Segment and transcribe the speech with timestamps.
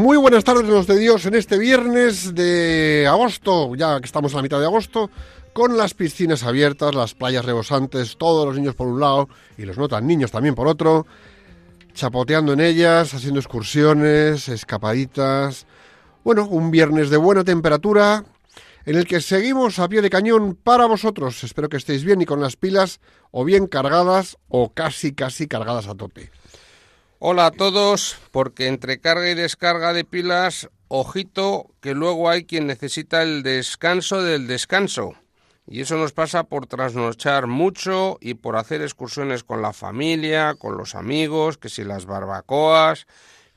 [0.00, 4.36] Muy buenas tardes, los de Dios, en este viernes de agosto, ya que estamos a
[4.38, 5.10] la mitad de agosto,
[5.52, 9.76] con las piscinas abiertas, las playas rebosantes, todos los niños por un lado y los
[9.76, 11.06] no tan niños también por otro,
[11.92, 15.66] chapoteando en ellas, haciendo excursiones, escapaditas.
[16.24, 18.24] Bueno, un viernes de buena temperatura
[18.86, 21.44] en el que seguimos a pie de cañón para vosotros.
[21.44, 23.00] Espero que estéis bien y con las pilas
[23.32, 26.30] o bien cargadas o casi, casi cargadas a tope.
[27.22, 32.66] Hola a todos, porque entre carga y descarga de pilas, ojito que luego hay quien
[32.66, 35.12] necesita el descanso del descanso.
[35.66, 40.78] Y eso nos pasa por trasnochar mucho y por hacer excursiones con la familia, con
[40.78, 43.06] los amigos, que si las barbacoas,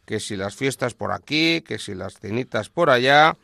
[0.06, 3.38] que si las fiestas por aquí, que si las cenitas por allá.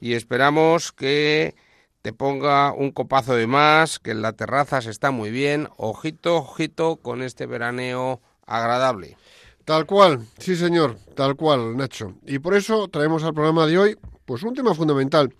[0.00, 1.54] Y esperamos que
[2.02, 5.68] te ponga un copazo de más, que en la terraza se está muy bien.
[5.76, 9.16] Ojito, ojito con este veraneo agradable.
[9.64, 12.14] Tal cual, sí señor, tal cual, Nacho.
[12.26, 15.32] Y por eso traemos al programa de hoy, pues un tema fundamental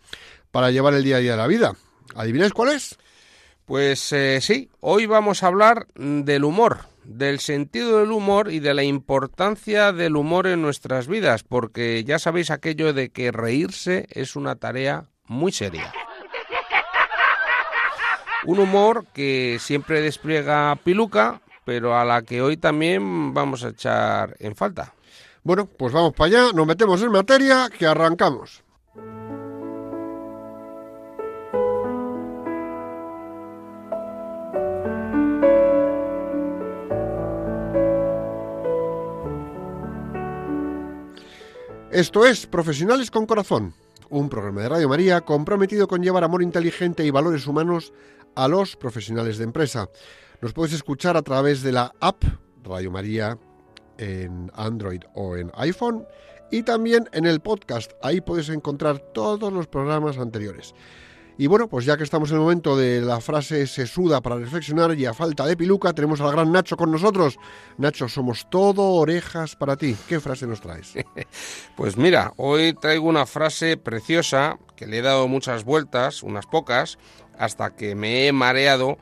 [0.51, 1.75] para llevar el día a día de la vida.
[2.15, 2.99] ¿Adivináis cuál es?
[3.65, 8.75] Pues eh, sí, hoy vamos a hablar del humor, del sentido del humor y de
[8.75, 14.37] la importancia del humor en nuestras vidas, porque ya sabéis aquello de que reírse es
[14.37, 15.93] una tarea muy seria.
[18.45, 24.37] Un humor que siempre despliega piluca, pero a la que hoy también vamos a echar
[24.39, 24.95] en falta.
[25.43, 28.63] Bueno, pues vamos para allá, nos metemos en materia, que arrancamos.
[41.91, 43.75] Esto es Profesionales con Corazón,
[44.09, 47.93] un programa de Radio María comprometido con llevar amor inteligente y valores humanos
[48.35, 49.91] a los profesionales de empresa.
[50.43, 52.25] Nos puedes escuchar a través de la app
[52.65, 53.39] Radio María
[53.97, 56.05] en Android o en iPhone
[56.51, 57.93] y también en el podcast.
[58.03, 60.75] Ahí puedes encontrar todos los programas anteriores.
[61.39, 64.35] Y bueno, pues ya que estamos en el momento de la frase se suda para
[64.35, 67.39] reflexionar y a falta de piluca, tenemos al gran Nacho con nosotros.
[67.79, 69.97] Nacho, somos todo orejas para ti.
[70.09, 70.95] ¿Qué frase nos traes?
[71.77, 76.99] Pues mira, hoy traigo una frase preciosa que le he dado muchas vueltas, unas pocas,
[77.39, 78.99] hasta que me he mareado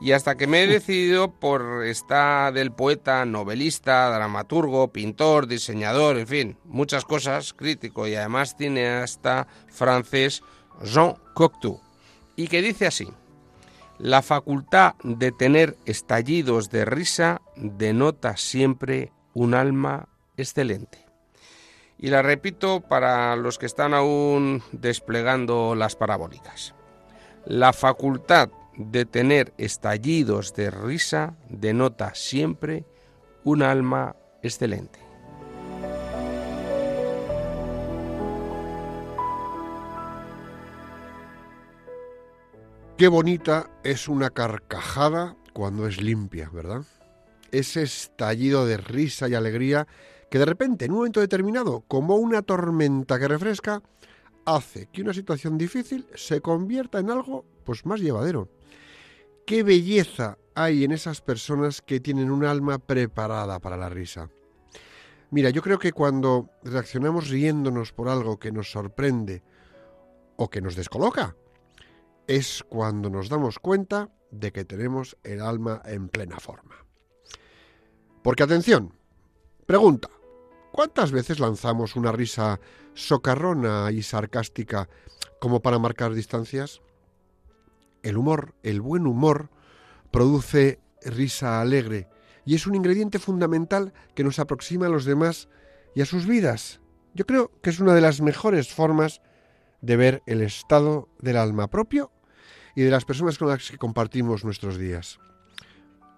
[0.00, 6.26] y hasta que me he decidido por esta del poeta, novelista, dramaturgo, pintor, diseñador, en
[6.26, 10.42] fin, muchas cosas, crítico y además cineasta francés
[10.82, 11.80] Jean Cocteau,
[12.34, 13.08] y que dice así:
[13.98, 20.08] La facultad de tener estallidos de risa denota siempre un alma
[20.38, 21.04] excelente.
[21.98, 26.74] Y la repito para los que están aún desplegando las parabólicas.
[27.44, 32.84] La facultad de tener estallidos de risa denota siempre
[33.44, 34.98] un alma excelente.
[42.96, 46.82] Qué bonita es una carcajada cuando es limpia, ¿verdad?
[47.50, 49.86] Ese estallido de risa y alegría
[50.30, 53.82] que de repente, en un momento determinado, como una tormenta que refresca,
[54.44, 58.48] hace que una situación difícil se convierta en algo pues más llevadero.
[59.50, 64.30] Qué belleza hay en esas personas que tienen un alma preparada para la risa.
[65.32, 69.42] Mira, yo creo que cuando reaccionamos riéndonos por algo que nos sorprende
[70.36, 71.34] o que nos descoloca,
[72.28, 76.76] es cuando nos damos cuenta de que tenemos el alma en plena forma.
[78.22, 78.94] Porque atención,
[79.66, 80.10] pregunta,
[80.70, 82.60] ¿cuántas veces lanzamos una risa
[82.94, 84.88] socarrona y sarcástica
[85.40, 86.82] como para marcar distancias?
[88.02, 89.50] El humor, el buen humor,
[90.10, 92.08] produce risa alegre
[92.44, 95.48] y es un ingrediente fundamental que nos aproxima a los demás
[95.94, 96.80] y a sus vidas.
[97.14, 99.20] Yo creo que es una de las mejores formas
[99.80, 102.12] de ver el estado del alma propio
[102.74, 105.18] y de las personas con las que compartimos nuestros días.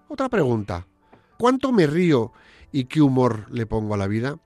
[0.07, 0.87] Otra pregunta.
[1.37, 2.31] ¿Cuánto me río
[2.71, 4.39] y qué humor le pongo a la vida?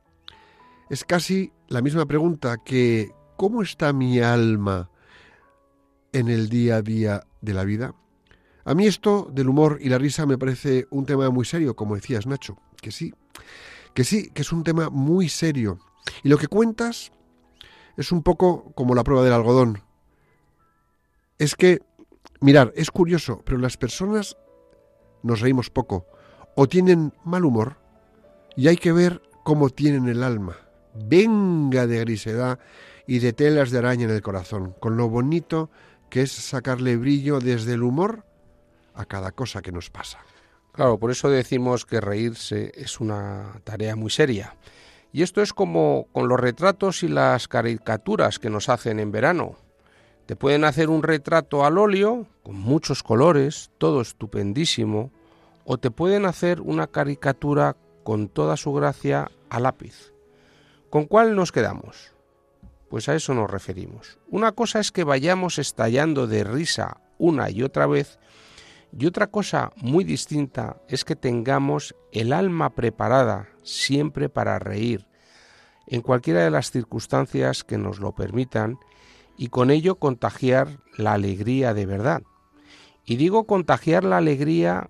[0.89, 4.89] Es casi la misma pregunta que ¿cómo está mi alma
[6.13, 7.95] en el día a día de la vida?
[8.65, 11.95] A mí esto del humor y la risa me parece un tema muy serio, como
[11.95, 13.13] decías Nacho, que sí,
[13.93, 15.79] que sí, que es un tema muy serio.
[16.23, 17.11] Y lo que cuentas
[17.95, 19.81] es un poco como la prueba del algodón.
[21.39, 21.79] Es que,
[22.41, 24.37] mirar, es curioso, pero las personas
[25.23, 26.05] nos reímos poco
[26.55, 27.77] o tienen mal humor
[28.55, 30.57] y hay que ver cómo tienen el alma.
[30.93, 32.59] Venga de grisedad
[33.05, 35.69] y de telas de araña en el corazón, con lo bonito
[36.09, 38.25] que es sacarle brillo desde el humor
[38.93, 40.19] a cada cosa que nos pasa.
[40.71, 44.55] Claro, por eso decimos que reírse es una tarea muy seria.
[45.11, 49.55] Y esto es como con los retratos y las caricaturas que nos hacen en verano.
[50.27, 55.11] Te pueden hacer un retrato al óleo, con muchos colores, todo estupendísimo,
[55.65, 60.13] o te pueden hacer una caricatura con toda su gracia a lápiz.
[60.89, 62.13] ¿Con cuál nos quedamos?
[62.89, 64.19] Pues a eso nos referimos.
[64.29, 68.19] Una cosa es que vayamos estallando de risa una y otra vez,
[68.97, 75.07] y otra cosa muy distinta es que tengamos el alma preparada siempre para reír,
[75.87, 78.77] en cualquiera de las circunstancias que nos lo permitan,
[79.37, 82.23] y con ello contagiar la alegría de verdad.
[83.05, 84.89] Y digo contagiar la alegría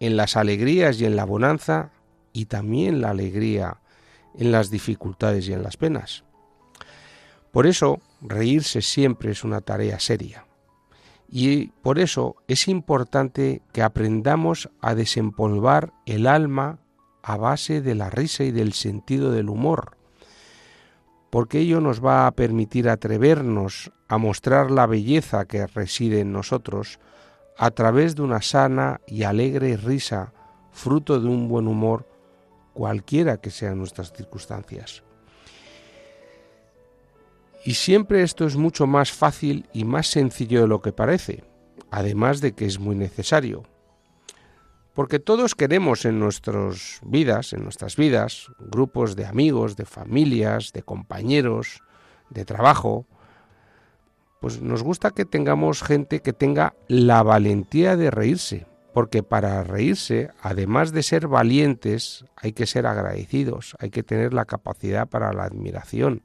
[0.00, 1.92] en las alegrías y en la bonanza,
[2.32, 3.80] y también la alegría
[4.36, 6.24] en las dificultades y en las penas.
[7.54, 10.44] Por eso, reírse siempre es una tarea seria.
[11.30, 16.80] Y por eso es importante que aprendamos a desempolvar el alma
[17.22, 19.96] a base de la risa y del sentido del humor,
[21.30, 26.98] porque ello nos va a permitir atrevernos a mostrar la belleza que reside en nosotros
[27.56, 30.32] a través de una sana y alegre risa,
[30.72, 32.08] fruto de un buen humor,
[32.72, 35.04] cualquiera que sean nuestras circunstancias.
[37.64, 41.44] Y siempre esto es mucho más fácil y más sencillo de lo que parece,
[41.90, 43.62] además de que es muy necesario.
[44.92, 50.82] Porque todos queremos en nuestras vidas, en nuestras vidas, grupos de amigos, de familias, de
[50.82, 51.80] compañeros,
[52.30, 53.06] de trabajo,
[54.40, 60.30] pues nos gusta que tengamos gente que tenga la valentía de reírse, porque para reírse,
[60.42, 65.44] además de ser valientes, hay que ser agradecidos, hay que tener la capacidad para la
[65.44, 66.22] admiración,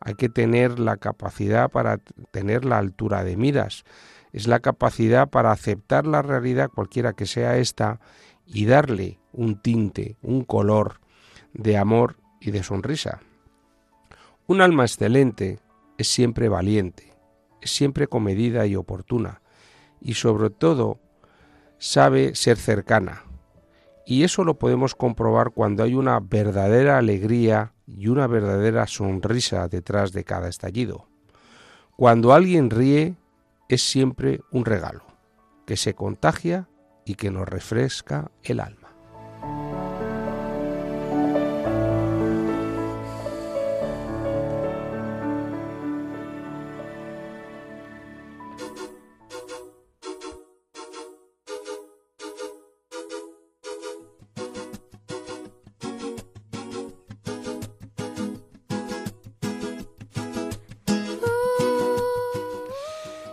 [0.00, 1.98] hay que tener la capacidad para
[2.30, 3.84] tener la altura de miras,
[4.32, 8.00] es la capacidad para aceptar la realidad cualquiera que sea esta
[8.46, 11.00] y darle un tinte, un color
[11.52, 13.20] de amor y de sonrisa.
[14.46, 15.60] Un alma excelente
[15.98, 17.12] es siempre valiente,
[17.60, 19.42] es siempre comedida y oportuna,
[20.00, 20.98] y sobre todo
[21.78, 23.24] sabe ser cercana.
[24.06, 30.12] Y eso lo podemos comprobar cuando hay una verdadera alegría y una verdadera sonrisa detrás
[30.12, 31.06] de cada estallido.
[31.96, 33.16] Cuando alguien ríe
[33.68, 35.04] es siempre un regalo,
[35.66, 36.68] que se contagia
[37.04, 38.79] y que nos refresca el alma.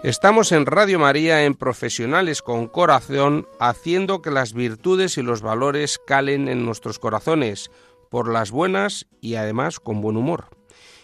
[0.08, 6.00] Estamos en Radio María en Profesionales con Corazón, haciendo que las virtudes y los valores
[6.00, 7.70] calen en nuestros corazones,
[8.10, 10.46] por las buenas y además con buen humor.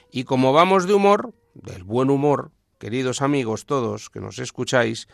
[0.10, 5.10] Y como vamos de humor, del buen humor, queridos amigos todos que nos escucháis,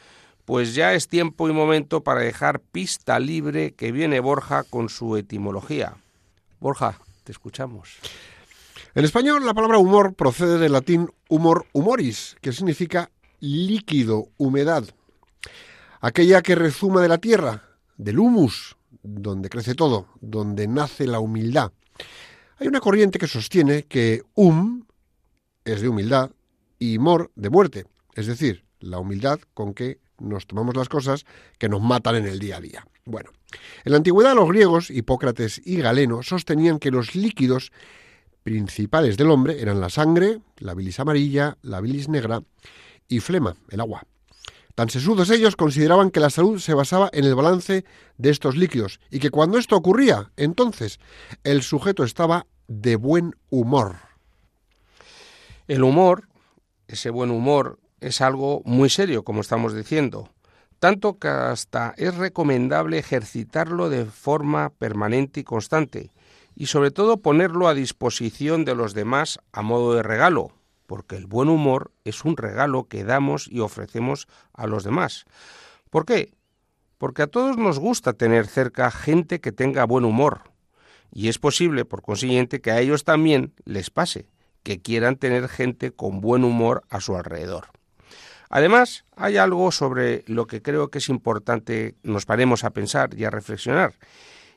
[0.46, 5.18] pues ya es tiempo y momento para dejar pista libre que viene Borja con su
[5.18, 5.96] etimología.
[6.60, 7.98] Borja, te escuchamos.
[8.94, 14.86] En español, la palabra humor procede del latín humor humoris, que significa líquido, humedad.
[16.02, 17.64] Aquella que rezuma de la tierra,
[17.98, 21.72] del humus, donde crece todo, donde nace la humildad.
[22.58, 24.86] Hay una corriente que sostiene que hum
[25.66, 26.32] es de humildad
[26.78, 31.26] y mor de muerte, es decir, la humildad con que nos tomamos las cosas
[31.58, 32.88] que nos matan en el día a día.
[33.06, 33.32] Bueno,
[33.84, 37.72] en la antigüedad los griegos, Hipócrates y Galeno, sostenían que los líquidos
[38.44, 42.42] principales del hombre eran la sangre, la bilis amarilla, la bilis negra
[43.10, 44.04] y flema, el agua.
[44.76, 47.84] Tan sesudos ellos consideraban que la salud se basaba en el balance
[48.18, 51.02] de estos líquidos y que cuando esto ocurría, entonces
[51.44, 53.98] el sujeto estaba de buen humor.
[55.68, 56.30] El humor,
[56.88, 60.30] ese buen humor, es algo muy serio, como estamos diciendo,
[60.80, 66.12] tanto que hasta es recomendable ejercitarlo de forma permanente y constante,
[66.56, 70.54] y sobre todo ponerlo a disposición de los demás a modo de regalo,
[70.90, 75.24] porque el buen humor es un regalo que damos y ofrecemos a los demás.
[75.90, 76.34] ¿Por qué?
[77.00, 80.42] porque a todos nos gusta tener cerca gente que tenga buen humor,
[81.12, 84.28] y es posible, por consiguiente, que a ellos también les pase,
[84.62, 87.68] que quieran tener gente con buen humor a su alrededor.
[88.50, 93.24] Además, hay algo sobre lo que creo que es importante nos paremos a pensar y
[93.24, 93.94] a reflexionar,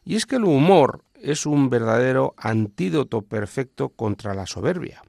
[0.05, 5.03] y es que el humor es un verdadero antídoto perfecto contra la soberbia.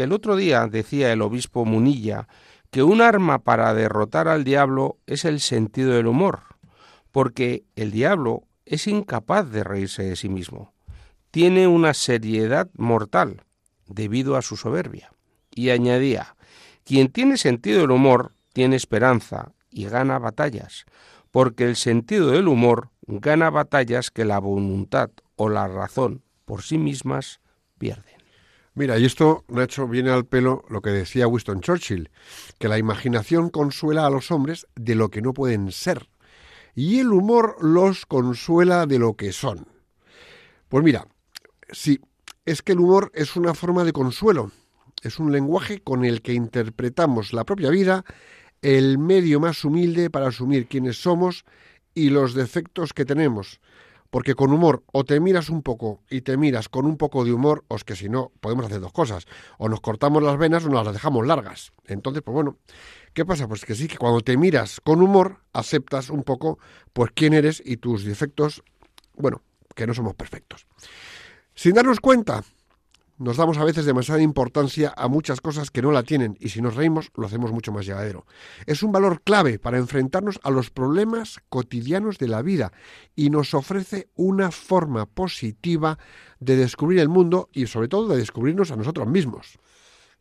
[0.00, 2.26] El otro día decía el obispo Munilla
[2.70, 6.40] que un arma para derrotar al diablo es el sentido del humor,
[7.10, 10.72] porque el diablo es incapaz de reírse de sí mismo.
[11.30, 13.42] Tiene una seriedad mortal
[13.86, 15.12] debido a su soberbia.
[15.50, 16.36] Y añadía,
[16.84, 20.86] quien tiene sentido del humor tiene esperanza y gana batallas,
[21.30, 26.78] porque el sentido del humor gana batallas que la voluntad o la razón por sí
[26.78, 27.40] mismas
[27.76, 28.21] pierden.
[28.74, 32.10] Mira, y esto, Nacho, viene al pelo lo que decía Winston Churchill,
[32.58, 36.08] que la imaginación consuela a los hombres de lo que no pueden ser,
[36.74, 39.66] y el humor los consuela de lo que son.
[40.70, 41.06] Pues mira,
[41.70, 42.00] sí,
[42.46, 44.52] es que el humor es una forma de consuelo,
[45.02, 48.06] es un lenguaje con el que interpretamos la propia vida,
[48.62, 51.44] el medio más humilde para asumir quiénes somos
[51.94, 53.60] y los defectos que tenemos.
[54.12, 57.32] Porque con humor o te miras un poco y te miras con un poco de
[57.32, 59.24] humor, o es que si no, podemos hacer dos cosas.
[59.56, 61.72] O nos cortamos las venas o nos las dejamos largas.
[61.86, 62.58] Entonces, pues bueno,
[63.14, 63.48] ¿qué pasa?
[63.48, 66.58] Pues que sí, que cuando te miras con humor, aceptas un poco
[66.92, 68.62] pues quién eres y tus defectos,
[69.14, 69.40] bueno,
[69.74, 70.66] que no somos perfectos.
[71.54, 72.44] Sin darnos cuenta,
[73.22, 76.60] nos damos a veces demasiada importancia a muchas cosas que no la tienen y si
[76.60, 78.26] nos reímos lo hacemos mucho más llevadero.
[78.66, 82.72] Es un valor clave para enfrentarnos a los problemas cotidianos de la vida
[83.14, 85.98] y nos ofrece una forma positiva
[86.40, 89.58] de descubrir el mundo y sobre todo de descubrirnos a nosotros mismos.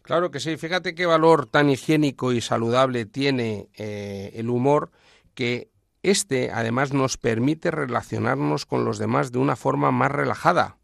[0.03, 4.91] Claro que sí, fíjate qué valor tan higiénico y saludable tiene eh, el humor
[5.33, 5.71] que
[6.03, 10.77] este además nos permite relacionarnos con los demás de una forma más relajada,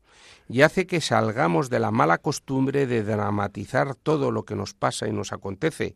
[0.49, 5.07] y hace que salgamos de la mala costumbre de dramatizar todo lo que nos pasa
[5.07, 5.95] y nos acontece.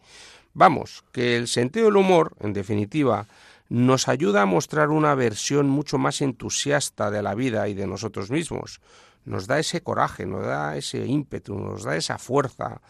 [0.53, 3.27] Vamos, que el sentido del humor, en definitiva,
[3.70, 8.29] nos ayuda a mostrar una versión mucho más entusiasta de la vida y de nosotros
[8.29, 8.81] mismos.
[9.24, 12.81] Nos da ese coraje, nos da ese ímpetu, nos da esa fuerza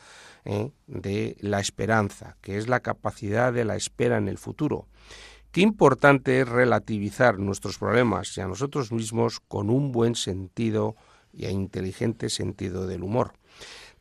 [0.46, 0.72] ¿eh?
[0.88, 4.88] de la esperanza, que es la capacidad de la espera en el futuro.
[5.51, 10.96] Qué importante es relativizar nuestros problemas y a nosotros mismos con un buen sentido
[11.33, 13.33] y a inteligente sentido del humor.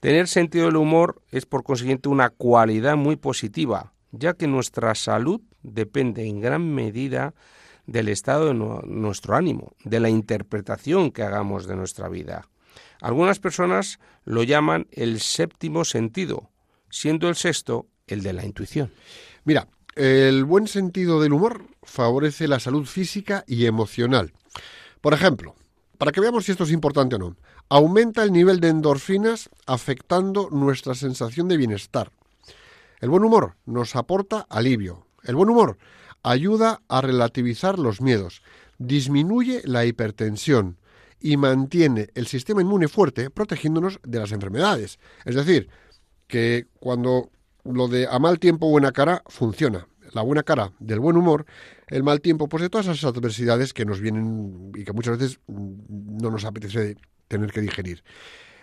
[0.00, 5.40] Tener sentido del humor es por consiguiente una cualidad muy positiva, ya que nuestra salud
[5.62, 7.34] depende en gran medida
[7.86, 12.48] del estado de nuestro ánimo, de la interpretación que hagamos de nuestra vida.
[13.00, 16.50] Algunas personas lo llaman el séptimo sentido,
[16.88, 18.92] siendo el sexto el de la intuición.
[19.44, 24.32] Mira, el buen sentido del humor favorece la salud física y emocional.
[25.00, 25.54] Por ejemplo,
[26.00, 27.36] para que veamos si esto es importante o no.
[27.68, 32.10] Aumenta el nivel de endorfinas afectando nuestra sensación de bienestar.
[33.00, 35.04] El buen humor nos aporta alivio.
[35.24, 35.76] El buen humor
[36.22, 38.40] ayuda a relativizar los miedos,
[38.78, 40.78] disminuye la hipertensión
[41.20, 44.98] y mantiene el sistema inmune fuerte protegiéndonos de las enfermedades.
[45.26, 45.68] Es decir,
[46.28, 47.28] que cuando
[47.62, 51.46] lo de a mal tiempo buena cara funciona la buena cara del buen humor,
[51.88, 55.40] el mal tiempo, pues de todas esas adversidades que nos vienen y que muchas veces
[55.46, 56.96] no nos apetece
[57.28, 58.02] tener que digerir.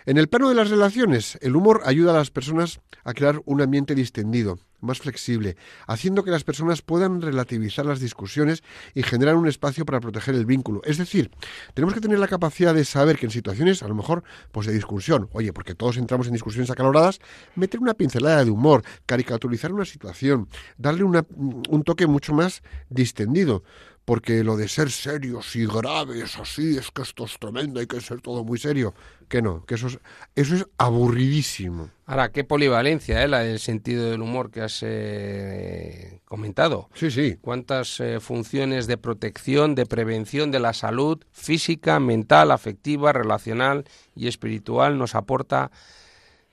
[0.06, 3.60] En el plano de las relaciones, el humor ayuda a las personas a crear un
[3.60, 5.56] ambiente distendido, más flexible,
[5.86, 8.62] haciendo que las personas puedan relativizar las discusiones
[8.94, 10.80] y generar un espacio para proteger el vínculo.
[10.84, 11.30] Es decir,
[11.74, 14.72] tenemos que tener la capacidad de saber que en situaciones, a lo mejor, pues de
[14.72, 17.20] discusión, oye, porque todos entramos en discusiones acaloradas,
[17.54, 23.62] meter una pincelada de humor, caricaturizar una situación, darle un toque mucho más distendido
[24.08, 28.00] porque lo de ser serios y graves así, es que esto es tremendo, hay que
[28.00, 28.94] ser todo muy serio.
[29.28, 29.98] Que no, que eso es,
[30.34, 31.90] eso es aburridísimo.
[32.06, 33.28] Ahora, qué polivalencia, ¿eh?
[33.28, 36.88] la del sentido del humor que has eh, comentado.
[36.94, 37.36] Sí, sí.
[37.42, 43.84] Cuántas eh, funciones de protección, de prevención de la salud física, mental, afectiva, relacional
[44.16, 45.70] y espiritual nos aporta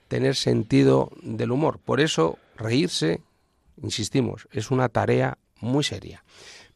[0.10, 1.80] tener sentido del humor.
[1.80, 3.22] Por eso, reírse,
[3.82, 6.22] insistimos, es una tarea muy seria.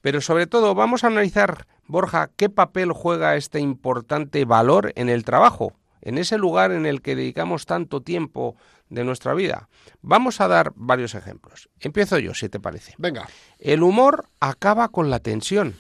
[0.02, 5.26] Pero sobre todo vamos a analizar, Borja, qué papel juega este importante valor en el
[5.26, 8.56] trabajo, en ese lugar en el que dedicamos tanto tiempo
[8.90, 9.70] de nuestra vida.
[10.02, 11.70] Vamos a dar varios ejemplos.
[11.80, 12.94] Empiezo yo, si te parece.
[12.98, 13.28] Venga.
[13.60, 15.76] El humor acaba con la tensión.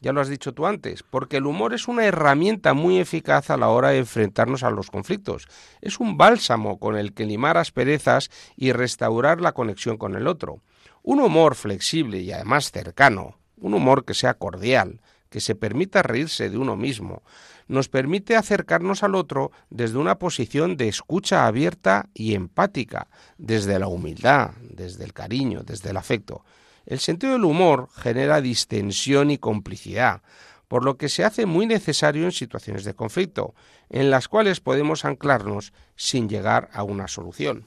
[0.00, 3.56] Ya lo has dicho tú antes, porque el humor es una herramienta muy eficaz a
[3.56, 5.48] la hora de enfrentarnos a los conflictos.
[5.80, 10.62] Es un bálsamo con el que limar asperezas y restaurar la conexión con el otro.
[11.02, 15.00] Un humor flexible y además cercano, un humor que sea cordial,
[15.30, 17.22] que se permita reírse de uno mismo,
[17.68, 23.88] nos permite acercarnos al otro desde una posición de escucha abierta y empática, desde la
[23.88, 26.44] humildad, desde el cariño, desde el afecto.
[26.86, 30.22] El sentido del humor genera distensión y complicidad,
[30.68, 33.54] por lo que se hace muy necesario en situaciones de conflicto,
[33.90, 37.66] en las cuales podemos anclarnos sin llegar a una solución.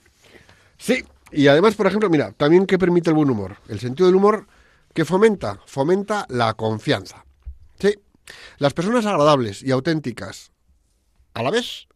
[0.78, 3.58] Sí, y además, por ejemplo, mira, también que permite el buen humor.
[3.70, 4.48] El sentido del humor
[4.94, 7.26] que fomenta, fomenta la confianza.
[7.80, 7.96] Sí,
[8.58, 10.52] las personas agradables y auténticas,
[11.34, 11.88] a la vez,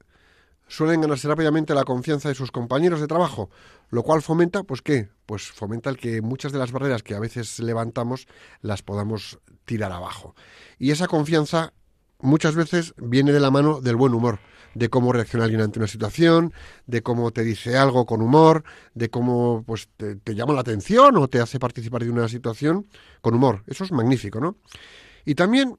[0.67, 3.49] suelen ganarse rápidamente la confianza de sus compañeros de trabajo,
[3.89, 7.19] lo cual fomenta, pues qué, pues fomenta el que muchas de las barreras que a
[7.19, 8.27] veces levantamos
[8.61, 10.35] las podamos tirar abajo.
[10.79, 11.73] Y esa confianza
[12.19, 14.39] muchas veces viene de la mano del buen humor,
[14.75, 16.53] de cómo reacciona alguien ante una situación,
[16.85, 18.63] de cómo te dice algo con humor,
[18.93, 22.85] de cómo pues te, llama la atención o te hace participar de una situación
[23.21, 23.63] con humor.
[23.65, 24.57] Eso es magnífico, ¿no?
[25.25, 25.77] Y también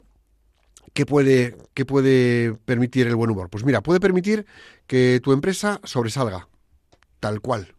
[0.92, 3.50] ¿Qué puede, ¿Qué puede permitir el buen humor?
[3.50, 4.46] Pues mira, puede permitir
[4.86, 6.48] que tu empresa sobresalga,
[7.20, 7.75] tal cual.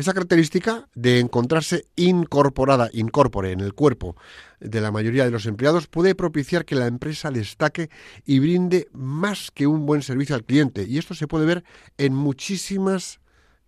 [0.00, 4.16] Esa característica de encontrarse incorporada, incorpore en el cuerpo
[4.58, 7.90] de la mayoría de los empleados puede propiciar que la empresa destaque
[8.24, 10.86] y brinde más que un buen servicio al cliente.
[10.88, 11.64] Y esto se puede ver
[11.98, 13.20] en muchísimas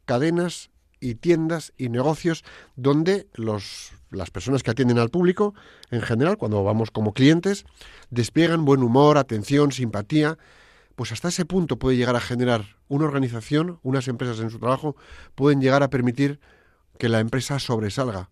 [0.07, 0.71] cadenas
[1.01, 2.45] y tiendas y negocios
[2.77, 5.53] donde los, las personas que atienden al público,
[5.91, 7.67] en general, cuando vamos como clientes,
[8.09, 10.39] despliegan buen humor, atención, simpatía,
[10.95, 14.97] pues hasta ese punto puede llegar a generar una organización, unas empresas en su trabajo,
[15.35, 16.41] pueden llegar a permitir
[16.99, 18.31] que la empresa sobresalga.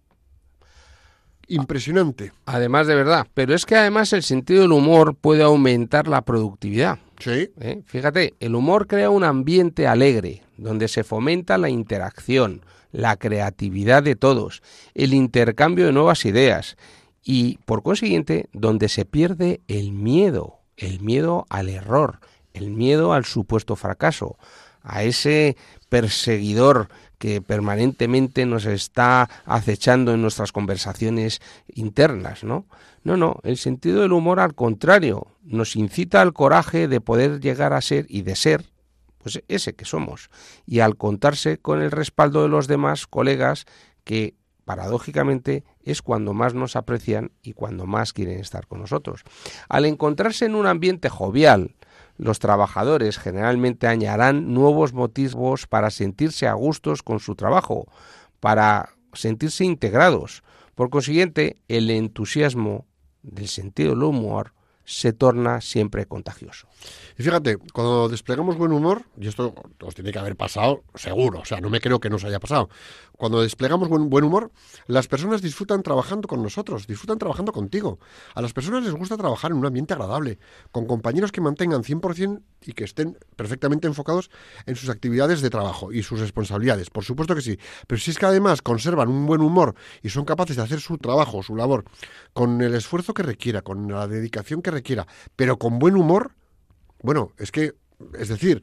[1.48, 2.32] Impresionante.
[2.46, 7.00] Además de verdad, pero es que además el sentido del humor puede aumentar la productividad.
[7.18, 7.50] Sí.
[7.60, 7.82] ¿eh?
[7.86, 12.62] Fíjate, el humor crea un ambiente alegre, donde se fomenta la interacción,
[12.92, 14.62] la creatividad de todos,
[14.94, 16.76] el intercambio de nuevas ideas
[17.24, 22.20] y, por consiguiente, donde se pierde el miedo, el miedo al error,
[22.54, 24.36] el miedo al supuesto fracaso,
[24.82, 25.56] a ese
[25.88, 32.66] perseguidor que permanentemente nos está acechando en nuestras conversaciones internas, ¿no?
[33.02, 37.72] No, no, el sentido del humor al contrario, nos incita al coraje de poder llegar
[37.72, 38.64] a ser y de ser
[39.22, 40.30] pues ese que somos
[40.66, 43.66] y al contarse con el respaldo de los demás colegas
[44.04, 49.24] que paradójicamente es cuando más nos aprecian y cuando más quieren estar con nosotros.
[49.68, 51.74] Al encontrarse en un ambiente jovial,
[52.20, 57.86] los trabajadores generalmente añarán nuevos motivos para sentirse a gustos con su trabajo,
[58.40, 60.42] para sentirse integrados.
[60.74, 62.86] Por consiguiente, el entusiasmo
[63.22, 64.52] del sentido del humor
[64.84, 66.66] se torna siempre contagioso.
[67.16, 71.44] Y fíjate, cuando desplegamos buen humor, y esto os tiene que haber pasado seguro, o
[71.44, 72.68] sea, no me creo que nos haya pasado,
[73.20, 74.50] cuando desplegamos buen, buen humor,
[74.86, 77.98] las personas disfrutan trabajando con nosotros, disfrutan trabajando contigo.
[78.34, 80.38] A las personas les gusta trabajar en un ambiente agradable,
[80.72, 84.30] con compañeros que mantengan 100% y que estén perfectamente enfocados
[84.64, 86.88] en sus actividades de trabajo y sus responsabilidades.
[86.88, 87.58] Por supuesto que sí.
[87.86, 90.96] Pero si es que además conservan un buen humor y son capaces de hacer su
[90.96, 91.84] trabajo, su labor,
[92.32, 95.06] con el esfuerzo que requiera, con la dedicación que requiera,
[95.36, 96.32] pero con buen humor,
[97.02, 97.74] bueno, es que
[98.18, 98.62] es decir,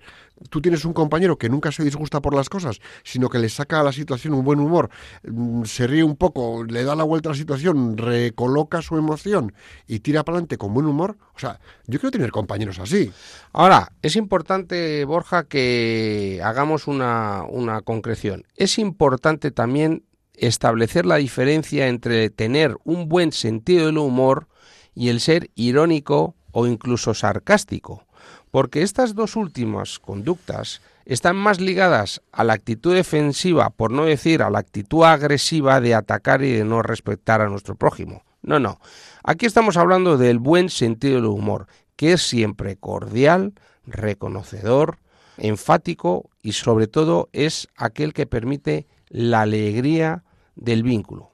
[0.49, 3.79] tú tienes un compañero que nunca se disgusta por las cosas, sino que le saca
[3.79, 4.89] a la situación un buen humor,
[5.23, 9.53] mm, se ríe un poco, le da la vuelta a la situación, recoloca su emoción
[9.87, 11.17] y tira para adelante con buen humor.
[11.35, 13.11] O sea, yo quiero tener compañeros así.
[13.53, 18.45] Ahora, es importante, Borja, que hagamos una, una concreción.
[18.55, 24.47] Es importante también establecer la diferencia entre tener un buen sentido del humor
[24.93, 28.06] y el ser irónico o incluso sarcástico
[28.51, 34.41] porque estas dos últimas conductas están más ligadas a la actitud defensiva, por no decir
[34.41, 38.23] a la actitud agresiva de atacar y de no respetar a nuestro prójimo.
[38.41, 38.79] No, no.
[39.23, 43.53] Aquí estamos hablando del buen sentido del humor, que es siempre cordial,
[43.85, 44.99] reconocedor,
[45.37, 50.23] enfático y sobre todo es aquel que permite la alegría
[50.55, 51.31] del vínculo,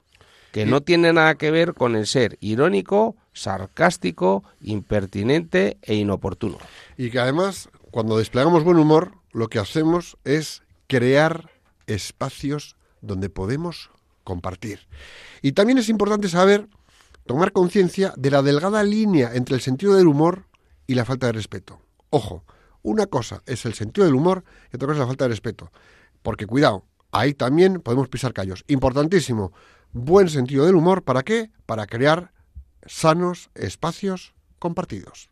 [0.52, 6.58] que no tiene nada que ver con el ser irónico, sarcástico, impertinente e inoportuno.
[6.96, 11.50] Y que además, cuando desplegamos buen humor, lo que hacemos es crear
[11.86, 13.90] espacios donde podemos
[14.22, 14.88] compartir.
[15.42, 16.68] Y también es importante saber,
[17.26, 20.46] tomar conciencia de la delgada línea entre el sentido del humor
[20.86, 21.80] y la falta de respeto.
[22.10, 22.44] Ojo,
[22.82, 25.72] una cosa es el sentido del humor y otra cosa es la falta de respeto.
[26.22, 28.64] Porque cuidado, ahí también podemos pisar callos.
[28.68, 29.52] Importantísimo,
[29.92, 31.50] buen sentido del humor, ¿para qué?
[31.66, 32.33] Para crear
[32.86, 35.28] sanos espacios compartidos.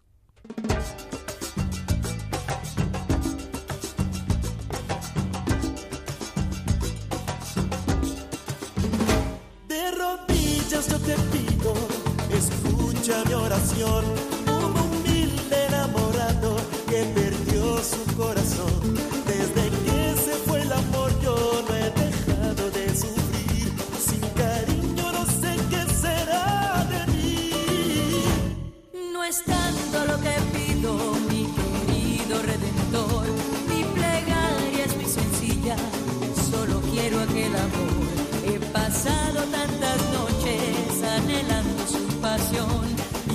[9.69, 11.75] De rodillas yo te pido
[12.37, 14.41] escucha mi oración.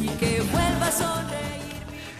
[0.02, 1.64] Y que vuelva a sonreír.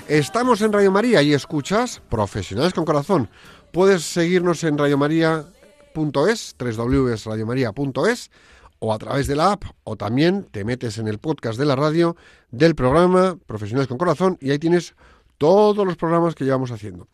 [0.08, 3.30] Estamos en Radio María y escuchas Profesionales con Corazón.
[3.72, 8.32] Puedes seguirnos en radiomaria.es, www.radiomaria.es
[8.80, 11.76] o a través de la app o también te metes en el podcast de la
[11.76, 12.16] radio
[12.52, 14.96] del programa Profesionales con Corazón y ahí tienes
[15.38, 17.08] todos los programas que llevamos haciendo.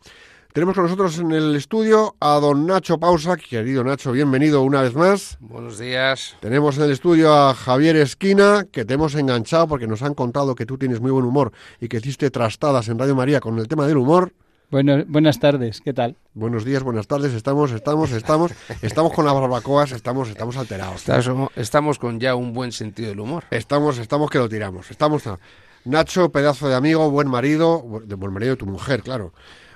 [0.54, 3.36] Tenemos con nosotros en el estudio a don Nacho Pausa.
[3.36, 5.36] Querido Nacho, bienvenido una vez más.
[5.40, 6.36] Buenos días.
[6.40, 10.54] Tenemos en el estudio a Javier Esquina, que te hemos enganchado porque nos han contado
[10.54, 13.66] que tú tienes muy buen humor y que hiciste trastadas en Radio María con el
[13.66, 14.32] tema del humor.
[14.70, 16.16] Bueno, buenas tardes, ¿qué tal?
[16.34, 21.08] Buenos días, buenas tardes, estamos, estamos, estamos, estamos con las barbacoas, estamos, estamos alterados.
[21.08, 23.42] Estamos, estamos con ya un buen sentido del humor.
[23.50, 24.88] Estamos, estamos que lo tiramos.
[24.92, 25.40] Estamos a-
[25.84, 29.34] Nacho, pedazo de amigo, buen marido, de buen marido de tu mujer, claro.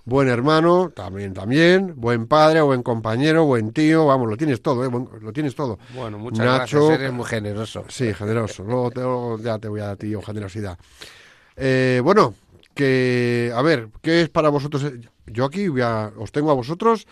[0.08, 4.90] Buen hermano, también, también, buen padre, buen compañero, buen tío, vamos, lo tienes todo, ¿eh?
[5.20, 5.78] Lo tienes todo.
[5.94, 7.84] Bueno, muchas Nacho, gracias, eres muy generoso.
[7.88, 8.64] Sí, generoso.
[8.64, 10.78] Luego, te- luego ya te voy a dar a ti yo generosidad.
[11.56, 12.32] Eh, bueno,
[12.72, 14.82] que a ver, ¿qué es para vosotros?
[15.26, 17.06] Yo aquí voy a- os tengo a vosotros,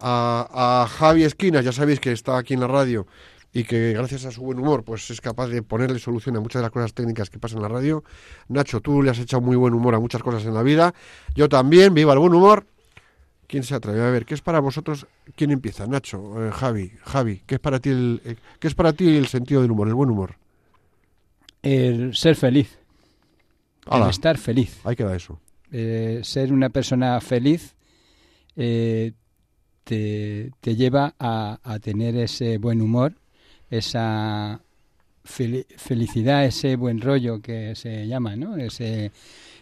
[0.00, 3.06] a, a Javi Esquinas, ya sabéis que está aquí en la radio
[3.52, 6.60] y que gracias a su buen humor pues es capaz de ponerle solución a muchas
[6.60, 8.04] de las cosas técnicas que pasan en la radio.
[8.48, 10.94] Nacho, tú le has echado muy buen humor a muchas cosas en la vida.
[11.34, 12.66] Yo también, viva el buen humor.
[13.46, 14.02] ¿Quién se atreve?
[14.02, 15.06] A ver, ¿qué es para vosotros?
[15.34, 15.86] ¿Quién empieza?
[15.86, 19.26] Nacho, eh, Javi, Javi, ¿qué es para ti el, eh, qué es para ti el
[19.26, 20.36] sentido del humor, el buen humor?
[21.62, 22.78] El ser feliz,
[23.90, 24.80] el estar feliz.
[24.84, 25.40] ahí queda eso.
[25.72, 27.74] Eh, ser una persona feliz
[28.56, 29.12] eh,
[29.84, 33.14] te, te lleva a, a tener ese buen humor,
[33.70, 34.60] esa
[35.24, 38.56] fel- felicidad, ese buen rollo que se llama, ¿no?
[38.56, 39.12] Ese,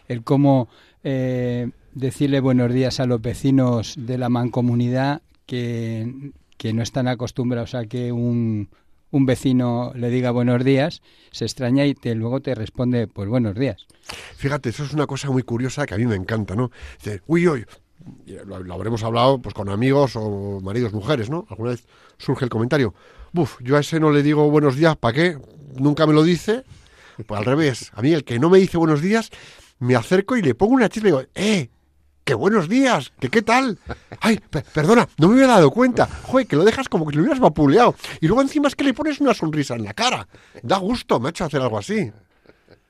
[0.07, 0.69] el cómo
[1.03, 7.75] eh, decirle buenos días a los vecinos de la mancomunidad que, que no están acostumbrados
[7.75, 8.69] a que un,
[9.11, 13.55] un vecino le diga buenos días, se extraña y te, luego te responde, pues buenos
[13.55, 13.87] días.
[14.37, 16.71] Fíjate, eso es una cosa muy curiosa que a mí me encanta, ¿no?
[16.97, 17.65] Dice, uy, uy,
[18.45, 21.45] lo, lo habremos hablado pues con amigos o maridos, mujeres, ¿no?
[21.49, 21.85] Alguna vez
[22.17, 22.93] surge el comentario,
[23.31, 25.37] buf, yo a ese no le digo buenos días, ¿para qué?
[25.75, 26.63] Nunca me lo dice.
[27.25, 29.29] Pues al revés, a mí el que no me dice buenos días,
[29.79, 31.69] me acerco y le pongo una chispa y digo, ¡eh!
[32.23, 33.11] ¡Qué buenos días!
[33.19, 33.79] ¿Qué qué tal?
[34.19, 36.07] Ay, pe- perdona, no me había dado cuenta.
[36.23, 37.95] Joder, que lo dejas como que lo hubieras vapuleado.
[38.19, 40.27] Y luego encima es que le pones una sonrisa en la cara.
[40.61, 42.11] Da gusto, macho, hacer algo así.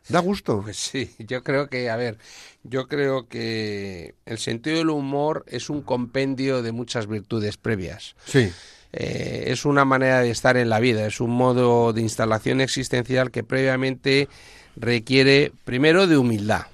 [0.10, 0.62] Da gusto.
[0.64, 2.18] Pues sí, yo creo que, a ver,
[2.64, 8.16] yo creo que el sentido del humor es un compendio de muchas virtudes previas.
[8.26, 8.52] Sí.
[8.94, 13.32] Eh, es una manera de estar en la vida, es un modo de instalación existencial
[13.32, 14.30] que previamente
[14.76, 16.68] requiere, primero, de humildad,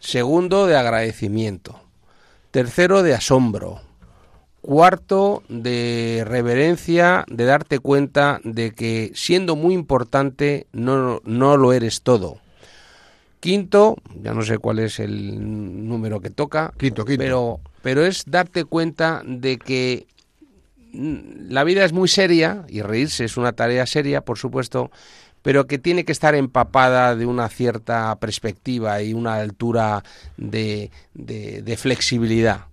[0.00, 1.80] segundo, de agradecimiento,
[2.50, 3.82] tercero, de asombro,
[4.62, 12.00] cuarto, de reverencia, de darte cuenta de que siendo muy importante no, no lo eres
[12.00, 12.38] todo.
[13.40, 17.18] Quinto, ya no sé cuál es el número que toca, Quinto, quinto.
[17.18, 20.06] pero, pero es darte cuenta de que
[20.94, 24.90] la vida es muy seria y reírse es una tarea seria, por supuesto,
[25.42, 30.02] pero que tiene que estar empapada de una cierta perspectiva y una altura
[30.36, 32.66] de, de- flexibilidad.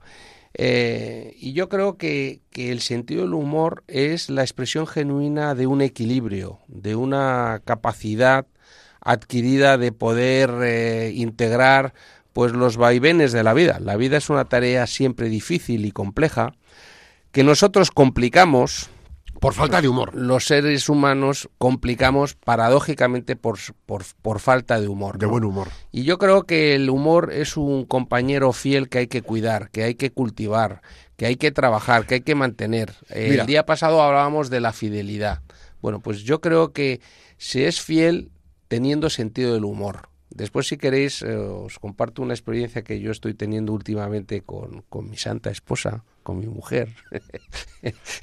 [0.53, 5.67] Eh, y yo creo que, que el sentido del humor es la expresión genuina de
[5.67, 8.45] un equilibrio, de una capacidad
[9.01, 11.93] adquirida de poder eh, integrar
[12.33, 13.79] pues los vaivenes de la vida.
[13.79, 16.53] La vida es una tarea siempre difícil y compleja
[17.31, 18.89] que nosotros complicamos
[19.39, 20.13] Por falta de humor.
[20.13, 25.17] los seres humanos complicamos paradójicamente por, por, por falta de humor.
[25.17, 25.31] De ¿no?
[25.31, 25.69] buen humor.
[25.91, 29.83] Y yo creo que el humor es un compañero fiel que hay que cuidar, que
[29.83, 30.81] hay que cultivar,
[31.17, 32.93] que hay que trabajar, que hay que mantener.
[33.09, 33.37] Eh.
[33.39, 35.41] El día pasado hablábamos de la fidelidad.
[35.81, 37.01] Bueno, pues yo creo que
[37.37, 38.29] se es fiel
[38.67, 40.09] teniendo sentido del humor.
[40.29, 45.09] Después, si queréis, eh, os comparto una experiencia que yo estoy teniendo últimamente con, con
[45.09, 46.89] mi santa esposa, con mi mujer.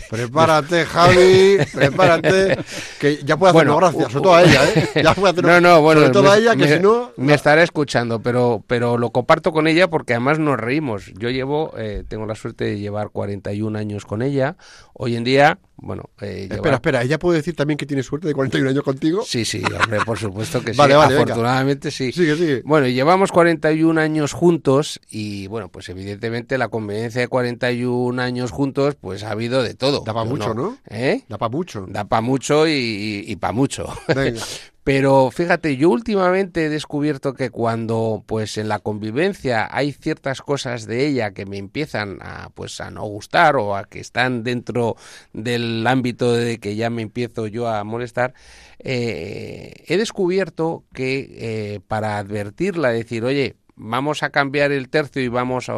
[0.09, 2.59] Prepárate, Javi, prepárate,
[3.01, 4.89] que ya puede hacer Bueno, gracias, sobre todo a ella, ¿eh?
[5.03, 7.11] Ya puede hacer No, no, bueno, sobre todo me, a ella, que me- si no...
[7.17, 11.13] me estará escuchando, pero, pero lo comparto con ella porque además nos reímos.
[11.19, 14.57] Yo llevo, eh, tengo la suerte de llevar 41 años con ella.
[14.95, 18.35] Hoy en día, bueno, eh, Espera, espera, ¿ella puede decir también que tiene suerte de
[18.35, 19.23] 41 años contigo?
[19.25, 20.79] Sí, sí, hombre, por supuesto que sí.
[20.79, 21.33] Vale, vale, venga.
[21.33, 22.11] Afortunadamente sí.
[22.13, 22.63] Sigue, sigue.
[22.65, 28.51] Bueno, y llevamos 41 años juntos y bueno, pues evidentemente la convivencia de 41 años
[28.51, 30.03] juntos, pues ha habido de todo.
[30.05, 30.79] Da pa' Yo mucho, ¿no?
[30.89, 31.23] ¿Eh?
[31.29, 31.87] Da para mucho.
[31.89, 33.87] Da para mucho y, y, para mucho.
[34.09, 34.41] Venga.
[34.89, 40.87] Pero fíjate, yo últimamente he descubierto que cuando pues en la convivencia hay ciertas cosas
[40.87, 44.97] de ella que me empiezan a pues a no gustar o a que están dentro
[45.35, 48.33] del ámbito de que ya me empiezo yo a molestar,
[48.79, 55.29] eh, he descubierto que eh, para advertirla, decir, oye, vamos a cambiar el tercio y
[55.29, 55.75] vamos a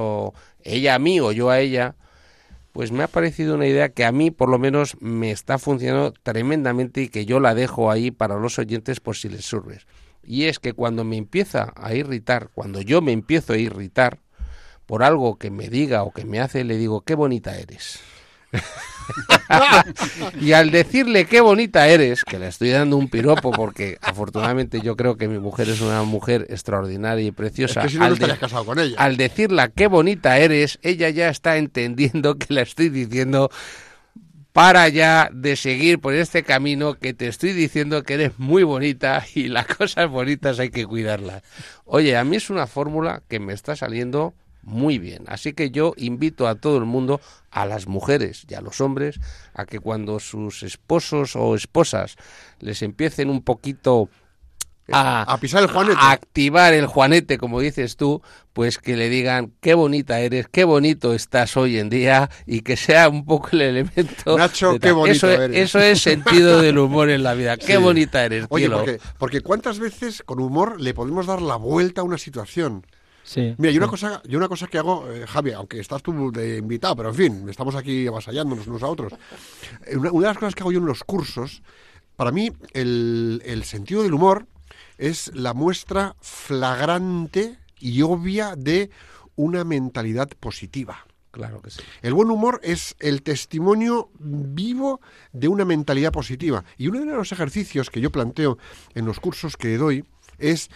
[0.62, 1.96] ella a mí o yo a ella,
[2.72, 6.12] pues me ha parecido una idea que a mí por lo menos me está funcionando
[6.12, 9.80] tremendamente y que yo la dejo ahí para los oyentes por si les sirve.
[10.22, 14.18] Y es que cuando me empieza a irritar, cuando yo me empiezo a irritar
[14.86, 18.00] por algo que me diga o que me hace, le digo, qué bonita eres.
[20.40, 24.96] y al decirle qué bonita eres, que le estoy dando un piropo porque afortunadamente yo
[24.96, 27.82] creo que mi mujer es una mujer extraordinaria y Es preciosa.
[27.82, 28.96] que si no, no al de- casado con ella.
[28.98, 33.50] al decirla qué bonita eres, ella ya está entendiendo que la estoy diciendo
[34.52, 39.24] para ya de seguir por este camino que te estoy diciendo que eres muy bonita
[39.34, 41.42] y las cosas bonitas hay que cuidarlas.
[41.84, 45.24] Oye, a mí es una fórmula que me está saliendo muy bien.
[45.26, 47.20] Así que yo invito a todo el mundo,
[47.50, 49.18] a las mujeres y a los hombres,
[49.54, 52.16] a que cuando sus esposos o esposas
[52.60, 54.08] les empiecen un poquito
[54.92, 55.96] a, A pisar el juanete.
[56.00, 60.64] a activar el juanete, como dices tú, pues que le digan qué bonita eres, qué
[60.64, 64.36] bonito estás hoy en día y que sea un poco el elemento.
[64.36, 65.56] Nacho, de qué bonito eso, es- eres.
[65.56, 67.56] Eso es sentido del humor en la vida.
[67.56, 67.78] Qué Sí.
[67.78, 68.78] bonita eres, Oye, cielo.
[68.78, 72.84] porque, porque cuántas veces con humor le podemos dar la vuelta a una situación.
[73.22, 73.54] Sí.
[73.58, 73.90] Mira, y una sí.
[73.90, 77.14] cosa, yo una cosa que hago, eh, Javi, aunque estás tú de invitado, pero en
[77.14, 79.12] fin, estamos aquí avasallándonos unos a otros.
[79.86, 81.62] Eh, Una, una de las cosas que hago yo en los cursos,
[82.16, 84.46] para mí el, el sentido del humor
[84.98, 88.90] es la muestra flagrante y obvia de
[89.36, 91.06] una mentalidad positiva.
[91.30, 91.80] Claro que sí.
[92.02, 95.00] El buen humor es el testimonio vivo
[95.32, 96.64] de una mentalidad positiva.
[96.76, 98.58] Y uno de los ejercicios que yo planteo
[98.94, 100.04] en los cursos que doy
[100.38, 100.70] es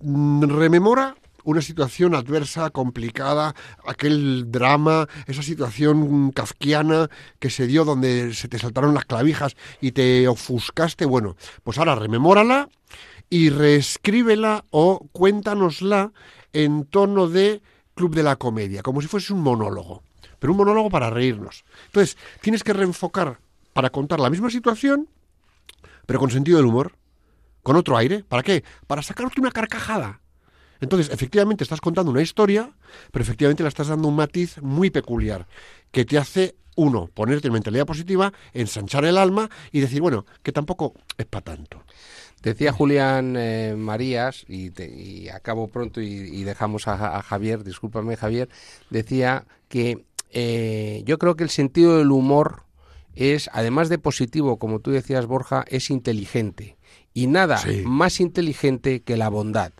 [0.00, 3.54] mm, rememora una situación adversa, complicada,
[3.86, 9.92] aquel drama, esa situación kafkiana que se dio donde se te saltaron las clavijas y
[9.92, 11.06] te ofuscaste.
[11.06, 12.68] Bueno, pues ahora rememórala
[13.30, 16.12] y reescríbela o cuéntanosla
[16.52, 17.62] en tono de
[17.94, 20.02] Club de la Comedia, como si fuese un monólogo,
[20.40, 21.64] pero un monólogo para reírnos.
[21.86, 23.38] Entonces, tienes que reenfocar
[23.72, 25.08] para contar la misma situación,
[26.06, 26.96] pero con sentido del humor,
[27.62, 28.24] con otro aire.
[28.24, 28.64] ¿Para qué?
[28.88, 30.20] Para sacarte una carcajada.
[30.80, 32.70] Entonces, efectivamente, estás contando una historia,
[33.12, 35.46] pero efectivamente le estás dando un matiz muy peculiar,
[35.90, 40.52] que te hace, uno, ponerte en mentalidad positiva, ensanchar el alma y decir, bueno, que
[40.52, 41.82] tampoco es para tanto.
[42.42, 47.64] Decía Julián eh, Marías, y, te- y acabo pronto y, y dejamos a, a Javier,
[47.64, 48.48] discúlpame Javier,
[48.90, 52.64] decía que eh, yo creo que el sentido del humor
[53.14, 56.76] es, además de positivo, como tú decías Borja, es inteligente.
[57.14, 57.82] Y nada Sí.
[57.86, 59.72] más inteligente que la bondad.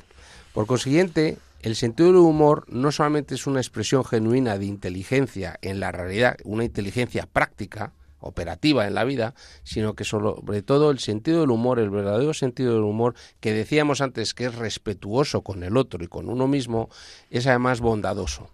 [0.56, 5.80] Por consiguiente, el sentido del humor no solamente es una expresión genuina de inteligencia en
[5.80, 11.42] la realidad, una inteligencia práctica, operativa en la vida, sino que sobre todo el sentido
[11.42, 15.76] del humor, el verdadero sentido del humor, que decíamos antes que es respetuoso con el
[15.76, 16.88] otro y con uno mismo,
[17.28, 18.48] es además bondadoso.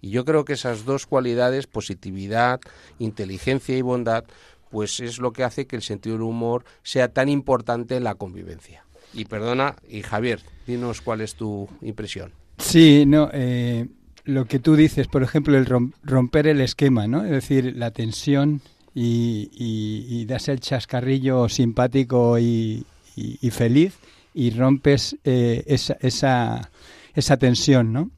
[0.00, 2.58] Y yo creo que esas dos cualidades, positividad,
[2.98, 4.24] inteligencia y bondad,
[4.72, 8.16] pues es lo que hace que el sentido del humor sea tan importante en la
[8.16, 8.83] convivencia.
[9.14, 12.32] Y perdona, y Javier, dinos cuál es tu impresión.
[12.58, 13.86] Sí, no, eh,
[14.24, 17.24] lo que tú dices, por ejemplo, el rom- romper el esquema, ¿no?
[17.24, 18.60] Es decir, la tensión
[18.94, 22.84] y, y, das el chascarrillo simpático y,
[23.50, 23.94] feliz
[24.34, 26.70] y rompes eh, esa, esa,
[27.14, 28.10] esa tensión, ¿no?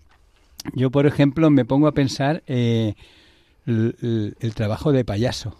[0.74, 2.94] Yo, por ejemplo, me pongo a pensar eh,
[3.66, 5.56] el- el trabajo de payaso.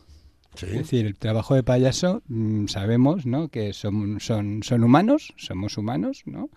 [0.62, 3.48] Es decir, el trabajo de payaso, mm, sabemos, ¿no?
[3.48, 6.50] Que son, son, son humanos, somos humanos, ¿no?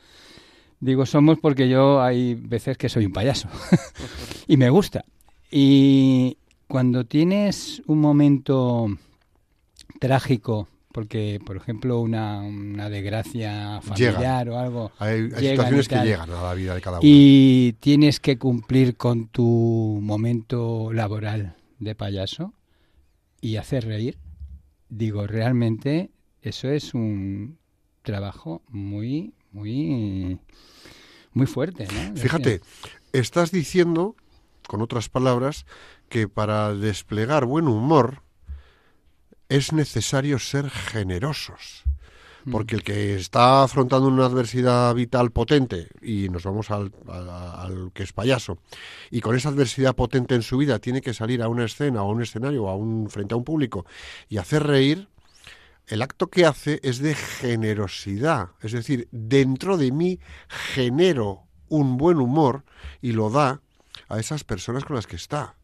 [0.80, 3.50] Digo somos porque yo hay veces que soy un payaso
[4.48, 5.04] y me gusta.
[5.52, 8.88] Y cuando tienes un momento
[10.00, 16.44] trágico, porque por ejemplo una, una desgracia familiar o algo, Hay, situaciones que llegan a
[16.44, 17.08] la vida de cada uno.
[17.08, 22.54] y tienes que cumplir con tu momento laboral de payaso
[23.42, 24.18] y hacer reír,
[24.90, 27.58] digo, realmente eso es un
[28.02, 30.40] trabajo muy, muy,
[31.34, 31.88] muy fuerte.
[32.16, 32.62] Fíjate,
[33.14, 34.16] estás diciendo,
[34.68, 35.66] con otras palabras,
[36.10, 38.24] que para desplegar buen humor
[39.48, 41.84] es necesario ser generosos.
[42.50, 47.92] Porque el que está afrontando una adversidad vital potente, y nos vamos al, al- al
[47.94, 48.58] que es payaso,
[49.12, 52.10] y con esa adversidad potente en su vida tiene que salir a una escena o
[52.10, 53.86] a un escenario o a un, frente a un público
[54.30, 55.10] y hacer reír,
[55.88, 58.50] el acto que hace es de generosidad.
[58.62, 62.64] Es decir, dentro de mí genero un buen humor
[63.02, 63.62] y lo da
[64.08, 65.56] a esas personas con las que está.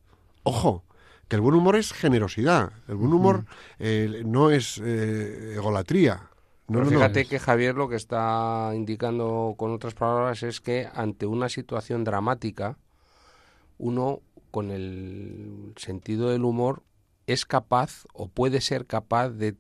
[0.43, 0.83] Ojo,
[1.27, 2.71] que el buen humor es generosidad.
[2.87, 3.45] El buen humor
[3.79, 6.29] eh, no es eh, egolatría.
[6.67, 6.91] No, Pero no.
[6.91, 12.03] fíjate que Javier lo que está indicando con otras palabras es que ante una situación
[12.03, 12.77] dramática,
[13.77, 16.81] uno con el sentido del humor
[17.27, 19.55] es capaz o puede ser capaz de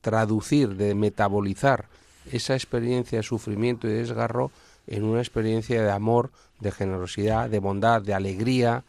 [0.00, 1.88] traducir, de metabolizar
[2.30, 4.50] esa experiencia de sufrimiento y de desgarro
[4.86, 8.84] en una experiencia de amor, de generosidad, de bondad, de alegría.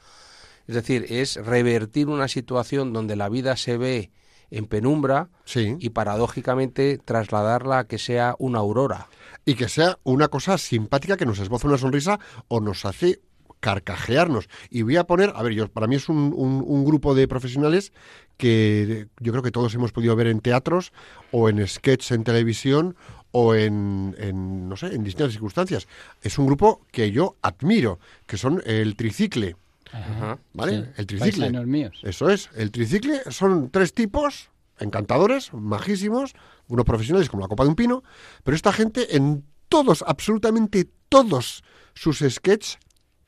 [0.68, 4.12] Es decir, es revertir una situación donde la vida se ve
[4.52, 5.76] en penumbra Sí.
[5.80, 9.08] y paradójicamente trasladarla a que sea una aurora.
[9.46, 13.22] y que sea una cosa simpática que nos esboza una sonrisa o nos hace
[13.62, 14.50] carcajearnos.
[14.70, 17.28] Y voy a poner, a ver, yo para mí es un, un- un grupo de
[17.30, 17.94] profesionales
[18.38, 20.92] que yo creo que todos hemos podido ver en teatros
[21.32, 22.96] o en sketches en televisión
[23.32, 25.88] o en, en, no sé, en distintas circunstancias.
[26.22, 29.56] Es un grupo que yo admiro, que son el tricicle.
[29.92, 30.40] Ajá.
[30.54, 30.82] ¿Vale?
[30.82, 31.66] sí, El tricicle.
[31.66, 32.00] míos.
[32.04, 36.34] Eso es, el tricicle son tres tipos encantadores, majísimos,
[36.68, 38.04] unos profesionales como la copa de un pino,
[38.44, 42.78] pero esta gente en todos, absolutamente todos sus sketches,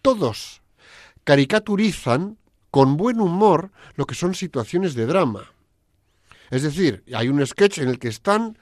[0.01, 0.61] todos,
[1.23, 2.37] caricaturizan
[2.71, 5.51] con buen humor lo que son situaciones de drama.
[6.51, 8.57] Es decir, hay un sketch en el que están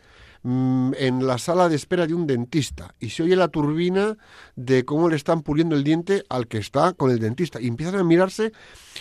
[0.47, 4.17] mm, en la sala de espera de un dentista y se oye la turbina
[4.55, 7.95] de cómo le están puliendo el diente al que está con el dentista y empiezan
[7.95, 8.53] a mirarse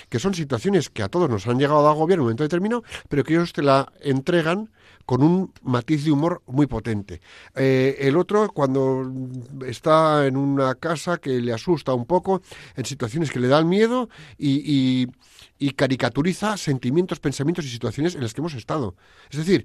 [0.08, 2.82] que son situaciones que a todos nos han llegado a agobiar en un momento determinado,
[3.08, 4.70] pero que ellos te la entregan
[5.06, 7.20] con un matiz de humor muy potente.
[7.54, 9.10] Eh, el otro, cuando
[9.66, 12.42] está en una casa que le asusta un poco,
[12.76, 14.60] en situaciones que le dan miedo y,
[15.02, 15.06] y-
[15.58, 18.94] y caricaturiza sentimientos, pensamientos y situaciones en las que hemos estado.
[19.30, 19.64] Es decir,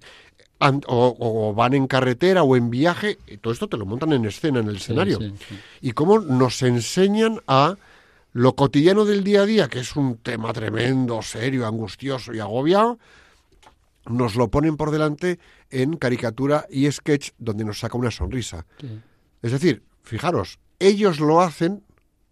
[0.59, 4.23] o, o van en carretera o en viaje, y todo esto te lo montan en
[4.25, 5.17] escena, en el Sí, escenario.
[5.19, 5.55] sí, sí.
[5.81, 7.75] Y cómo nos enseñan a
[8.33, 12.99] lo cotidiano del día a día, que es un tema tremendo, serio, angustioso y agobiado,
[14.09, 18.65] nos lo ponen por delante en caricatura y sketch donde nos saca una sonrisa.
[18.79, 18.87] Sí.
[19.41, 21.83] Es decir, fijaros, ellos lo hacen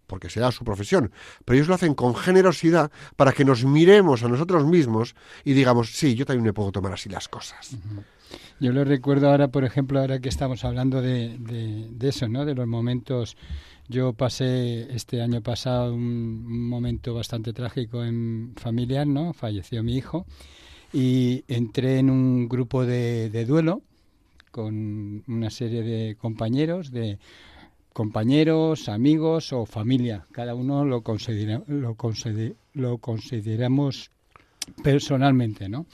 [0.06, 1.12] porque será su profesión,
[1.44, 5.92] pero ellos lo hacen con generosidad para que nos miremos a nosotros mismos y digamos,
[5.94, 7.76] sí, yo también me puedo tomar así las cosas.
[8.58, 12.44] Yo lo recuerdo ahora, por ejemplo, ahora que estamos hablando de, de- de eso, ¿no?
[12.44, 13.36] De los momentos.
[13.88, 16.02] Yo pasé este año pasado un,
[16.46, 19.32] un momento bastante trágico en familiar, ¿no?
[19.32, 20.26] Falleció mi hijo
[20.92, 23.82] y entré en un grupo de, de duelo
[24.50, 27.18] con una serie de compañeros, de
[27.92, 30.24] compañeros, amigos o familia.
[30.32, 34.10] Cada uno lo considera, lo, consider- lo consideramos
[34.82, 35.86] personalmente, ¿no?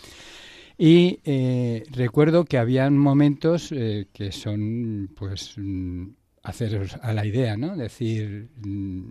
[0.78, 6.08] Y eh, recuerdo que habían momentos eh, que son, pues, mm,
[6.42, 7.76] haceros a la idea, ¿no?
[7.76, 9.10] Decir, mm,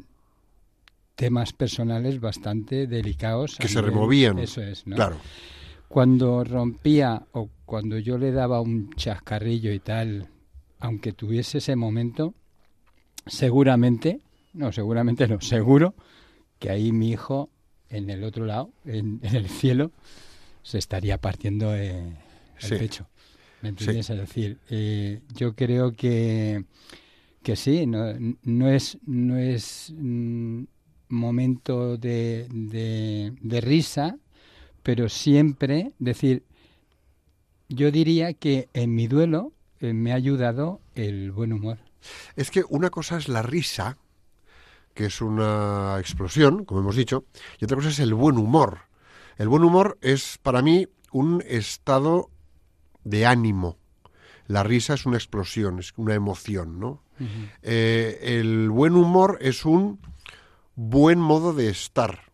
[1.16, 3.58] temas personales bastante delicados.
[3.58, 4.40] Que se nivel- removían.
[4.40, 4.96] Eso es, ¿no?
[4.96, 5.18] Claro.
[5.96, 10.28] Cuando rompía o cuando yo le daba un chascarrillo y tal,
[10.80, 12.34] aunque tuviese ese momento,
[13.26, 14.20] seguramente,
[14.54, 15.96] no, seguramente no, seguro
[16.60, 17.50] que ahí mi hijo
[17.88, 19.94] en el otro lado, en, en el cielo,
[20.64, 21.94] se estaría partiendo eh,
[22.60, 22.76] el Sí.
[22.76, 23.08] pecho.
[23.62, 24.10] ¿Me entiendes?
[24.10, 26.66] Es decir, eh, yo creo que,
[27.42, 28.04] que sí, no,
[28.44, 30.64] no es, no es mm,
[31.08, 34.18] momento de, de, de risa,
[34.86, 36.44] pero siempre, decir,
[37.70, 41.80] yo diría que en mi duelo eh, me ha ayudado el buen humor.
[42.36, 43.98] Es que una cosa es la risa,
[44.94, 47.26] que es una explosión, como hemos dicho,
[47.60, 48.82] y otra cosa es el buen humor.
[49.38, 52.30] El buen humor es para mí un estado
[53.04, 53.80] de ánimo.
[54.46, 57.02] La risa es una explosión, es una emoción, ¿no?
[57.64, 60.00] Eh, el buen humor es un
[60.76, 62.25] buen modo de estar.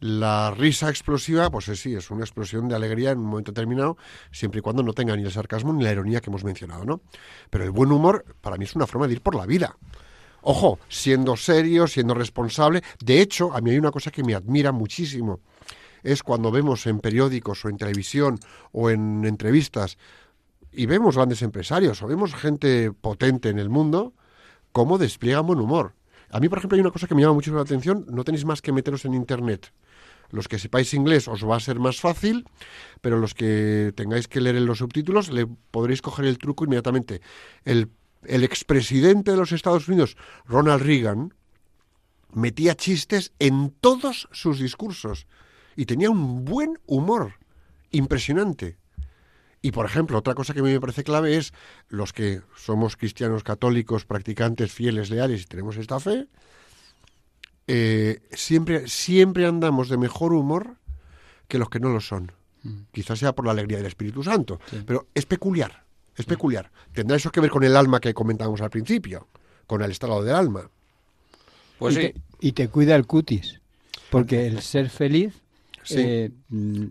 [0.00, 3.96] La risa explosiva, pues es, sí, es una explosión de alegría en un momento determinado,
[4.30, 7.00] siempre y cuando no tenga ni el sarcasmo ni la ironía que hemos mencionado, ¿no?
[7.50, 9.76] Pero el buen humor, para mí, es una forma de ir por la vida.
[10.42, 12.82] Ojo, siendo serio, siendo responsable.
[13.04, 15.40] De hecho, a mí hay una cosa que me admira muchísimo.
[16.04, 18.38] Es cuando vemos en periódicos o en televisión
[18.70, 19.98] o en entrevistas
[20.70, 24.14] y vemos grandes empresarios o vemos gente potente en el mundo,
[24.70, 25.94] cómo despliegan buen humor.
[26.30, 28.06] A mí, por ejemplo, hay una cosa que me llama mucho la atención.
[28.08, 29.72] No tenéis más que meteros en Internet.
[30.30, 32.44] Los que sepáis inglés os va a ser más fácil,
[33.00, 37.20] pero los que tengáis que leer en los subtítulos le podréis coger el truco inmediatamente.
[37.64, 37.90] El,
[38.24, 40.16] el expresidente de los Estados Unidos,
[40.46, 41.34] Ronald Reagan,
[42.32, 45.26] metía chistes en todos sus discursos
[45.76, 47.34] y tenía un buen humor
[47.90, 48.76] impresionante.
[49.60, 51.52] Y por ejemplo, otra cosa que a mí me parece clave es
[51.88, 56.28] los que somos cristianos católicos, practicantes, fieles, leales y tenemos esta fe,
[57.68, 60.76] eh, siempre, siempre andamos de mejor humor
[61.46, 62.32] que los que no lo son.
[62.92, 64.82] Quizás sea por la alegría del Espíritu Santo, Sí.
[64.84, 65.84] pero es peculiar,
[66.16, 66.70] es peculiar.
[66.92, 69.28] Tendrá eso que ver con el alma que comentábamos al principio,
[69.66, 70.68] con el estado del alma.
[71.78, 73.60] Pues y, sí, te, y te cuida el cutis,
[74.10, 75.34] porque el ser feliz
[75.88, 75.96] Sí.
[75.98, 76.30] eh,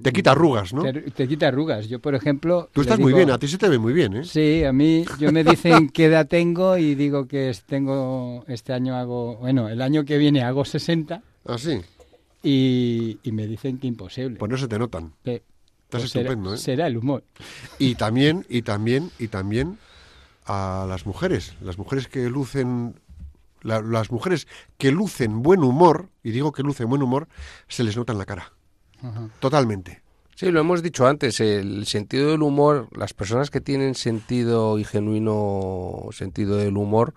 [0.01, 0.81] Te quita arrugas, ¿no?
[0.83, 1.87] te, te quita arrugas.
[1.87, 2.69] Yo, por ejemplo...
[2.73, 4.23] Tú estás muy bien, a ti se te ve muy bien, ¿eh?
[4.23, 8.95] Sí, a mí, yo me dicen qué edad tengo y digo que tengo, este año
[8.95, 11.79] hago, bueno, el año que viene hago 60 Ah, sí.
[12.43, 14.37] y, y me dicen que imposible.
[14.37, 15.13] Pues no se te notan.
[15.23, 15.43] Que-
[15.87, 16.57] Estás pues será- estupendo, ¿eh?
[16.57, 17.23] Será el humor.
[17.79, 19.77] Y también, y también, y también
[20.45, 21.53] a las mujeres.
[21.61, 22.95] Las mujeres que lucen.
[23.63, 27.27] la- las mujeres que lucen buen humor, y digo que lucen buen humor,
[27.67, 28.51] se les nota en la cara.
[29.01, 29.29] Ajá.
[29.39, 30.01] Totalmente.
[30.35, 34.83] Sí, lo hemos dicho antes, el sentido del humor, las personas que tienen sentido y
[34.83, 37.13] genuino sentido del humor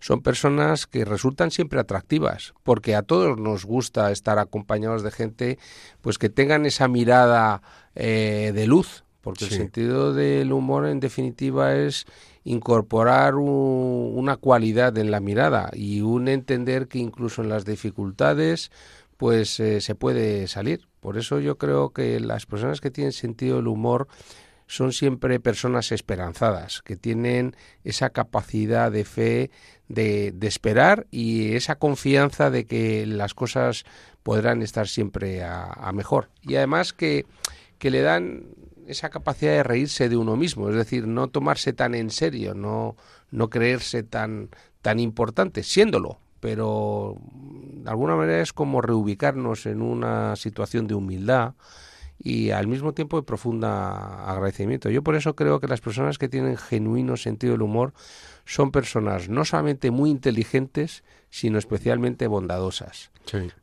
[0.00, 5.58] son personas que resultan siempre atractivas, porque a todos nos gusta estar acompañados de gente
[6.02, 7.62] pues que tengan esa mirada
[7.94, 12.04] eh, de luz, porque el sentido del humor en definitiva es
[12.44, 18.70] incorporar un- una cualidad en la mirada y un entender que incluso en las dificultades
[19.16, 20.86] pues eh, se puede salir.
[21.00, 24.08] Por eso yo creo que las personas que tienen sentido del humor
[24.66, 29.50] son siempre personas esperanzadas, que tienen esa capacidad de fe
[29.88, 33.84] de, de esperar y esa confianza de que las cosas
[34.22, 36.28] podrán estar siempre a, mejor.
[36.42, 37.24] Y además que,
[37.78, 38.48] que le dan
[38.86, 42.94] esa capacidad de reírse de uno mismo, es decir, no tomarse tan en serio, no,
[43.30, 44.50] no creerse tan,
[44.82, 51.54] tan importante, siéndolo, pero de alguna manera es como reubicarnos en una situación de humildad
[52.18, 54.90] y al mismo tiempo de profunda agradecimiento.
[54.90, 57.92] Yo por eso creo que las personas que tienen genuino sentido del humor
[58.44, 63.10] son personas no solamente muy inteligentes, sino especialmente bondadosas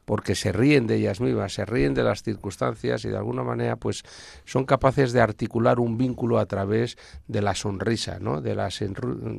[0.06, 3.76] Porque se ríen de ellas mismas, se ríen de las circunstancias y de alguna manera
[3.76, 4.04] pues
[4.46, 6.98] son capaces de articular un vínculo a través
[7.28, 8.42] de la sonrisa, ¿no?
[8.42, 8.70] De la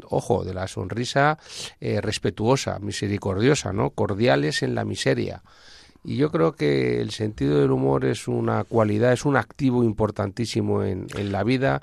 [0.08, 1.38] ojo, de la sonrisa
[1.80, 3.90] eh, respetuosa, misericordiosa, ¿no?
[3.90, 5.42] Cordiales en la miseria.
[6.08, 10.84] Y yo creo que el sentido del humor es una cualidad, es un activo importantísimo
[10.84, 11.82] en, en la vida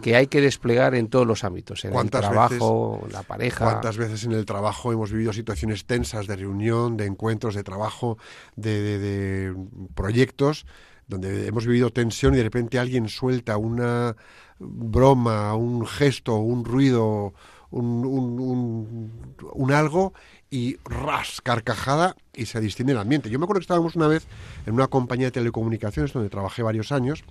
[0.00, 3.64] que hay que desplegar en todos los ámbitos, en el ¿Cuántas trabajo, en la pareja.
[3.64, 8.16] ¿Cuántas veces en el trabajo hemos vivido situaciones tensas de reunión, de encuentros, de trabajo,
[8.54, 9.56] de, de- de
[9.96, 10.66] proyectos,
[11.08, 14.14] donde hemos vivido tensión y de repente alguien suelta una
[14.60, 17.34] broma, un gesto, un ruido,
[17.70, 20.12] un, un- un- un algo
[20.54, 23.28] y ras, carcajada y se distiende el ambiente.
[23.28, 24.28] Yo me acuerdo que estábamos una vez
[24.66, 27.24] en una compañía de telecomunicaciones donde trabajé varios años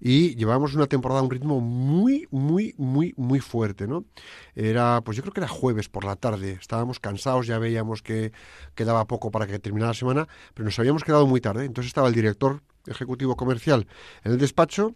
[0.00, 4.06] y llevábamos una temporada a un ritmo muy, muy, muy, muy fuerte, ¿no?
[4.54, 8.32] Era, pues yo creo que era jueves por la tarde, estábamos cansados, ya veíamos que
[8.74, 12.08] quedaba poco para que terminara la semana, pero nos habíamos quedado muy tarde, entonces estaba
[12.08, 13.86] el director ejecutivo comercial
[14.24, 14.94] en el despacho,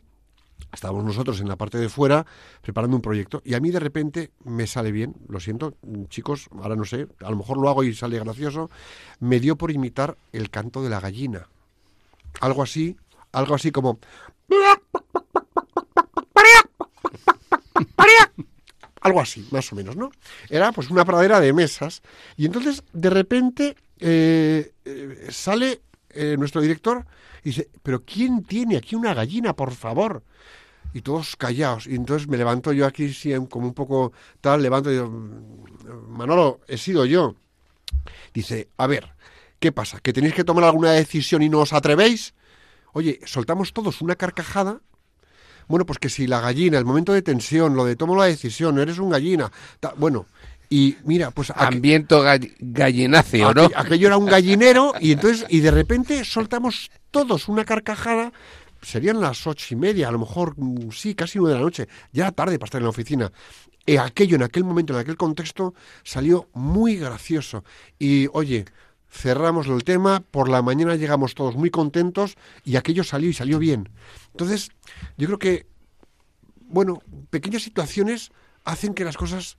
[0.72, 2.26] estábamos nosotros en la parte de fuera
[2.62, 5.74] preparando un proyecto y a mí de repente me sale bien, lo siento,
[6.08, 8.70] chicos, ahora no sé, a lo mejor lo hago y sale gracioso,
[9.20, 11.48] me dio por imitar el canto de la gallina.
[12.40, 12.96] Algo así,
[13.32, 13.98] algo así como
[19.06, 20.10] algo así, más o menos, ¿no?
[20.50, 22.02] Era pues una pradera de mesas
[22.36, 25.80] y entonces de repente eh, eh, sale
[26.16, 27.04] eh, nuestro director
[27.42, 30.22] dice, pero ¿quién tiene aquí una gallina, por favor?
[30.92, 31.86] Y todos callados.
[31.86, 35.08] Y entonces me levanto yo aquí, sí, como un poco tal, levanto y digo,
[36.08, 37.36] Manolo, he sido yo.
[38.34, 39.14] Dice, a ver,
[39.58, 40.00] ¿qué pasa?
[40.00, 42.34] ¿Que tenéis que tomar alguna decisión y no os atrevéis?
[42.92, 44.80] Oye, soltamos todos una carcajada.
[45.68, 48.78] Bueno, pues que si la gallina, el momento de tensión, lo de tomo la decisión,
[48.78, 49.50] eres un gallina.
[49.96, 50.26] bueno,
[50.68, 53.68] y mira, pues Ambiente gall- gallináceo, ¿no?
[53.68, 58.32] aqu- aquello era un gallinero y entonces, y de repente soltamos todos una carcajada.
[58.82, 61.88] Serían las ocho y media, a lo mejor, mm, sí, casi nueve de la noche.
[62.12, 63.32] Ya era tarde para estar en la oficina.
[63.88, 67.62] eh, aquello en aquel momento, en aquel contexto, salió muy gracioso.
[68.00, 68.64] Y oye,
[69.08, 73.60] cerramos el tema, por la mañana llegamos todos muy contentos y aquello salió y salió
[73.60, 73.88] bien.
[74.32, 74.70] Entonces,
[75.16, 75.66] yo creo que,
[76.68, 77.00] bueno,
[77.30, 78.32] pequeñas situaciones
[78.64, 79.56] hacen que las cosas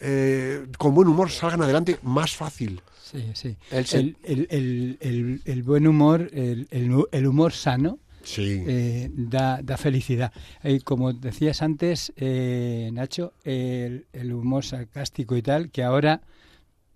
[0.00, 2.80] eh, con buen humor salgan adelante más fácil.
[3.02, 3.56] Sí, sí.
[3.70, 8.64] El El, el- el- el- el buen humor, el, el- el humor sano, Sí.
[8.66, 10.32] eh, da, da felicidad.
[10.64, 16.20] Eh, como decías antes, eh, Nacho, el, el humor sarcástico y tal, que ahora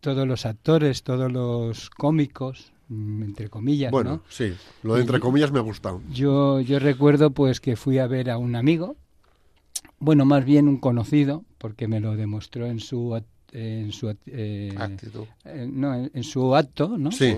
[0.01, 4.23] todos los actores, todos los cómicos, mm, entre comillas, bueno, ¿no?
[4.29, 4.53] sí.
[4.83, 6.01] Lo de entre comillas me ha gustado.
[6.11, 8.97] Yo, yo recuerdo pues que fui a ver a un amigo,
[10.01, 14.73] bueno, más bien un conocido, porque me lo demostró en su act- en su eh,
[14.77, 15.25] Actitud.
[15.45, 17.11] eh, no, en, en su acto, ¿no?
[17.13, 17.37] Sí.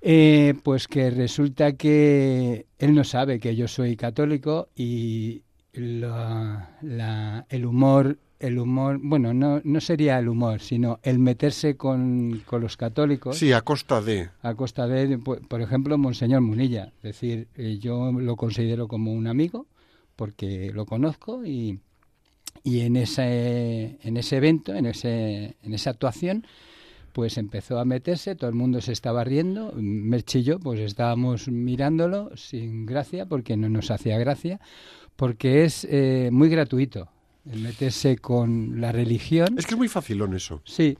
[0.00, 5.42] Eh, pues que resulta que él no sabe que yo soy católico y
[5.72, 11.76] la- la- el humor, el humor, bueno, no, no sería el humor, sino el meterse
[11.76, 14.28] con, con los católicos Sí, a costa de.
[14.42, 16.92] a costa de, por por ejemplo, Monseñor Munilla.
[16.98, 19.66] Es decir, eh, yo lo considero como un amigo
[20.18, 21.78] porque lo conozco y,
[22.64, 26.44] y en, ese, en ese evento, en, ese, en esa actuación,
[27.12, 31.46] pues empezó a meterse, todo el mundo se estaba riendo, Merche y yo pues estábamos
[31.46, 34.58] mirándolo sin gracia porque no nos hacía gracia,
[35.14, 37.08] porque es eh, muy gratuito
[37.50, 39.54] el meterse con la religión.
[39.56, 40.60] Es que es muy facilón eso.
[40.64, 40.98] Sí.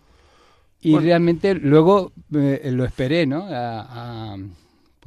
[0.81, 1.07] Y Bueno.
[1.07, 3.47] realmente luego eh, lo esperé, ¿no?
[3.49, 4.37] A, a,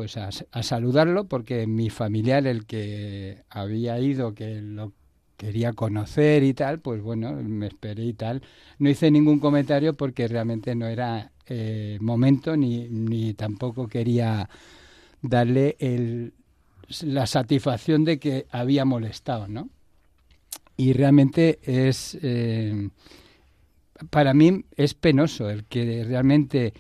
[0.02, 0.32] pues a,
[0.64, 4.94] saludarlo porque mi familiar, el que había ido, que lo
[5.38, 8.42] quería conocer y tal, pues bueno, me esperé y tal.
[8.80, 14.50] No hice ningún comentario porque realmente no era eh, momento ni, ni tampoco quería
[15.22, 16.34] darle el,
[17.04, 19.70] la satisfacción de que había molestado, ¿no?
[20.78, 22.18] Y realmente es...
[22.24, 22.90] eh,
[24.10, 26.74] para mí es penoso el que realmente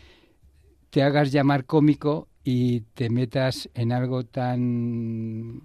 [0.89, 5.61] te hagas llamar cómico y te metas en algo tan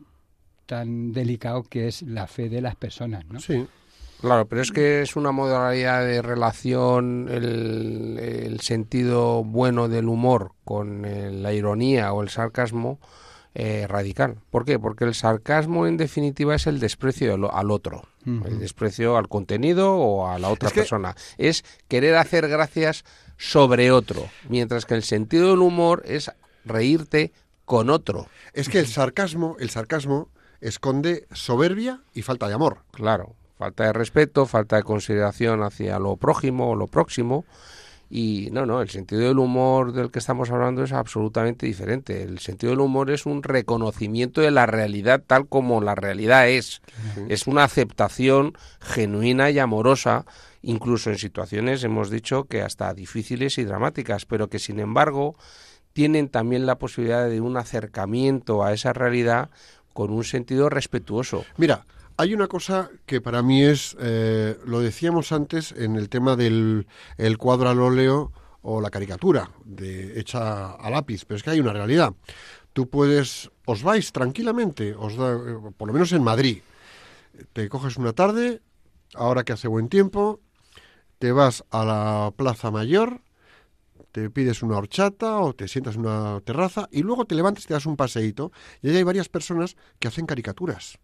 [0.67, 3.39] tan delicado que es la fe de las personas, ¿no?
[3.41, 3.67] Sí.
[4.21, 10.53] Claro, pero es que es una modalidad de relación, el, el sentido bueno del humor
[10.65, 12.99] con eh, la ironía o el sarcasmo
[13.55, 14.37] eh, radical.
[14.51, 14.79] ¿Por qué?
[14.79, 19.95] Porque el sarcasmo en definitiva es el desprecio al, al otro, el desprecio al contenido
[19.95, 21.15] o a la otra Es que- persona.
[21.39, 23.05] Es querer hacer gracias
[23.37, 26.33] sobre otro, mientras que el sentido del humor es
[26.67, 27.33] reírte
[27.65, 28.27] con otro.
[28.53, 30.29] Es que el sarcasmo, el sarcasmo
[30.61, 32.79] esconde soberbia y falta de amor.
[32.93, 37.45] Claro, falta de respeto, falta de consideración hacia lo prójimo o lo próximo.
[38.09, 42.23] Y no, no, el sentido del humor del que estamos hablando es absolutamente diferente.
[42.23, 46.83] El sentido del humor es un reconocimiento de la realidad tal como la realidad es.
[47.29, 50.25] Es una aceptación genuina y amorosa,
[50.63, 55.35] incluso en situaciones, hemos dicho, que hasta difíciles y dramáticas, pero que sin embargo
[55.97, 59.49] tienen también la posibilidad de un acercamiento a esa realidad
[59.95, 61.47] con un sentido respetuoso.
[61.57, 61.87] Mira,
[62.19, 66.87] hay una cosa que para mí es, eh, lo decíamos antes en el tema del
[67.17, 68.31] el cuadro al óleo
[68.61, 72.13] o la caricatura de, hecha a lápiz, pero es que hay una realidad.
[72.75, 76.59] Tú puedes, os vais tranquilamente, os da, eh, por lo menos en Madrid,
[77.55, 78.61] te coges una tarde,
[79.15, 80.41] ahora que hace buen tiempo,
[81.19, 83.23] te vas a la Plaza Mayor,
[84.17, 87.67] te pides una horchata o te sientas en una terraza y luego te levantas y
[87.67, 88.51] te das un paseíto
[88.81, 90.97] y ahí hay varias personas que hacen caricaturas.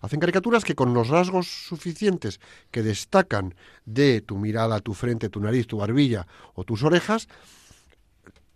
[0.00, 2.40] Hacen caricaturas que con los rasgos suficientes
[2.72, 7.28] que destacan de tu mirada, tu frente, tu nariz, tu barbilla o tus orejas,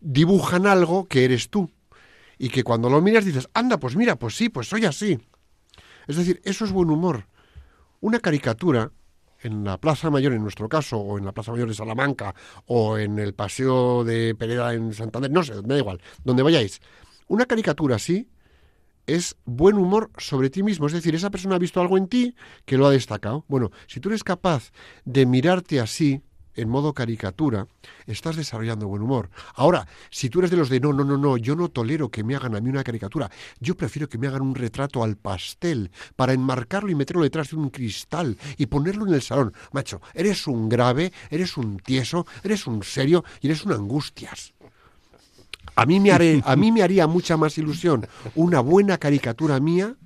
[0.00, 1.70] dibujan algo que eres tú.
[2.36, 5.20] Y que cuando lo miras dices, anda, pues mira, pues sí, pues soy así.
[6.08, 7.28] Es decir, eso es buen humor.
[8.00, 8.90] Una caricatura
[9.44, 12.34] en la Plaza Mayor, en nuestro caso, o en la Plaza Mayor de Salamanca,
[12.66, 16.80] o en el Paseo de Pereda en Santander, no sé, me da igual, donde vayáis.
[17.28, 18.28] Una caricatura así
[19.06, 20.86] es buen humor sobre ti mismo.
[20.86, 22.34] Es decir, esa persona ha visto algo en ti
[22.64, 23.44] que lo ha destacado.
[23.48, 24.72] Bueno, si tú eres capaz
[25.04, 26.22] de mirarte así,
[26.56, 27.66] en modo caricatura,
[28.06, 29.30] estás desarrollando buen humor.
[29.54, 32.24] Ahora, si tú eres de los de no, no, no, no, yo no tolero que
[32.24, 33.30] me hagan a mí una caricatura,
[33.60, 37.56] yo prefiero que me hagan un retrato al pastel para enmarcarlo y meterlo detrás de
[37.56, 39.52] un cristal y ponerlo en el salón.
[39.72, 44.54] Macho, eres un grave, eres un tieso, eres un serio y eres un angustias.
[45.76, 49.96] A mí me, haré, a mí me haría mucha más ilusión una buena caricatura mía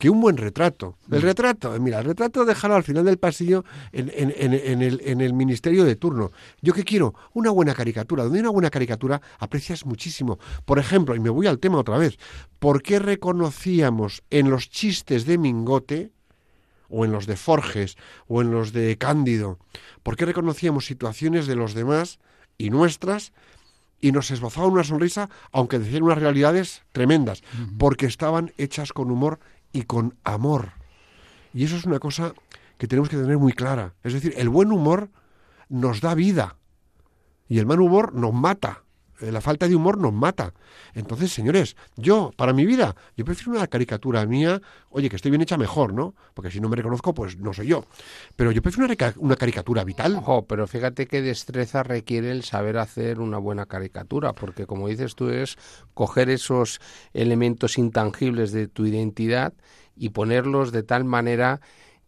[0.00, 0.96] que un buen retrato.
[1.12, 5.00] El retrato, mira, el retrato déjalo al final del pasillo en, en- en- en el,
[5.04, 6.32] en el ministerio de turno.
[6.62, 8.24] Yo que quiero una buena caricatura.
[8.24, 10.38] Donde hay una buena caricatura aprecias muchísimo.
[10.64, 12.18] Por ejemplo, y me voy al tema otra vez,
[12.58, 16.10] ¿por qué reconocíamos en los chistes de Mingote
[16.88, 17.96] o en los de Forges,
[18.26, 19.58] o en los de Cándido?
[20.02, 22.18] ¿Por qué reconocíamos situaciones de los demás
[22.58, 23.32] y nuestras
[24.00, 27.42] y nos esbozaban una sonrisa, aunque decían unas realidades tremendas,
[27.78, 29.40] porque estaban hechas con humor
[29.72, 30.72] y con amor.
[31.52, 32.34] Y eso es una cosa
[32.78, 33.94] que tenemos que tener muy clara.
[34.02, 35.10] Es decir, el buen humor
[35.68, 36.56] nos da vida
[37.48, 38.84] y el mal humor nos mata.
[39.20, 40.52] Eh, La falta de humor nos mata.
[40.94, 44.60] Entonces, señores, yo, para mi vida, yo prefiero una caricatura mía,
[44.90, 46.14] oye, que esté bien hecha mejor, ¿no?
[46.34, 47.84] Porque si no me reconozco, pues no soy yo.
[48.36, 50.16] Pero yo prefiero una caricatura vital.
[50.16, 55.14] Ojo, pero fíjate qué destreza requiere el saber hacer una buena caricatura, porque como dices
[55.14, 55.56] tú es
[55.94, 56.80] coger esos
[57.12, 59.52] elementos intangibles de tu identidad
[59.96, 61.60] y ponerlos de tal manera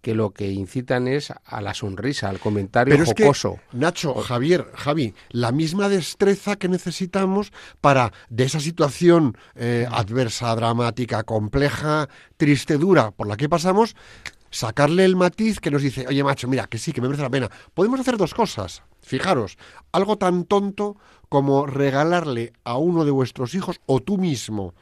[0.02, 3.60] que lo que incitan es a la sonrisa, al comentario Pero es que, jocoso.
[3.72, 11.22] Nacho, Javier, Javi, la misma destreza que necesitamos para de esa situación eh, adversa, dramática,
[11.22, 13.94] compleja, triste, dura por la que pasamos,
[14.50, 17.30] sacarle el matiz que nos dice, oye, macho, mira, que sí, que me merece la
[17.30, 17.50] pena.
[17.72, 18.82] Podemos hacer dos cosas.
[19.00, 19.56] Fijaros,
[19.92, 20.96] algo tan tonto
[21.28, 24.74] como regalarle a uno de vuestros hijos o tú mismo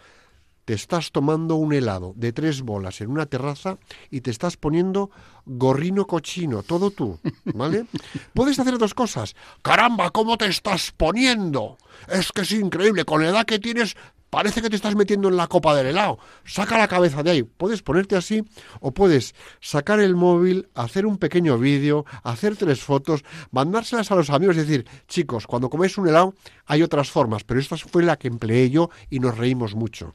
[0.70, 5.10] te estás tomando un helado de tres bolas en una terraza y te estás poniendo
[5.44, 7.86] gorrino cochino, todo tú, ¿vale?
[8.34, 9.34] Puedes hacer dos cosas.
[9.62, 11.76] Caramba, ¿cómo te estás poniendo?
[12.08, 13.96] Es que es increíble, con la edad que tienes
[14.30, 16.20] parece que te estás metiendo en la copa del helado.
[16.44, 17.42] Saca la cabeza de ahí.
[17.42, 18.44] Puedes ponerte así
[18.78, 24.30] o puedes sacar el móvil, hacer un pequeño vídeo, hacer tres fotos, mandárselas a los
[24.30, 26.32] amigos y decir, chicos, cuando coméis un helado
[26.64, 30.14] hay otras formas, pero esta fue la que empleé yo y nos reímos mucho.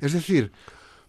[0.00, 0.52] Es decir,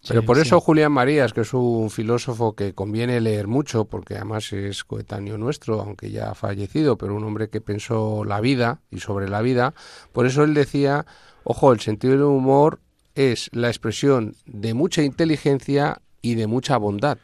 [0.08, 0.42] Pero Sí, por sí.
[0.42, 5.36] eso Julián Marías, que es un filósofo que conviene leer mucho, porque además es coetáneo
[5.36, 9.42] nuestro, aunque ya ha fallecido, pero un hombre que pensó la vida y sobre la
[9.42, 9.74] vida,
[10.12, 11.04] por eso él decía,
[11.44, 12.80] ojo, el sentido del humor
[13.14, 17.18] es la expresión de mucha inteligencia y de mucha bondad.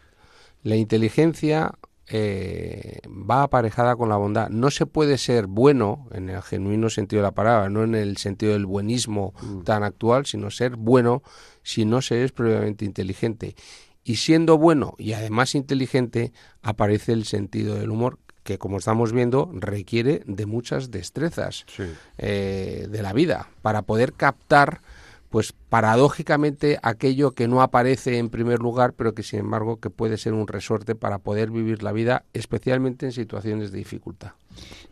[0.62, 1.72] La inteligencia
[2.08, 4.48] eh, va aparejada con la bondad.
[4.48, 8.16] No se puede ser bueno en el genuino sentido de la palabra, no en el
[8.16, 9.32] sentido del buenismo
[9.64, 11.22] tan actual, sino ser bueno
[11.66, 13.56] si no se es previamente inteligente.
[14.04, 19.50] Y siendo bueno y además inteligente, aparece el sentido del humor que, como estamos viendo,
[19.52, 21.82] requiere de muchas destrezas Sí.
[22.18, 24.80] eh, de la vida para poder captar
[25.28, 30.18] pues paradójicamente aquello que no aparece en primer lugar, pero que sin embargo que puede
[30.18, 34.32] ser un resorte para poder vivir la vida, especialmente en situaciones de dificultad.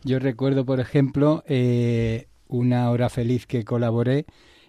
[0.03, 4.25] Yo recuerdo, por ejemplo, eh, una hora feliz que colaboré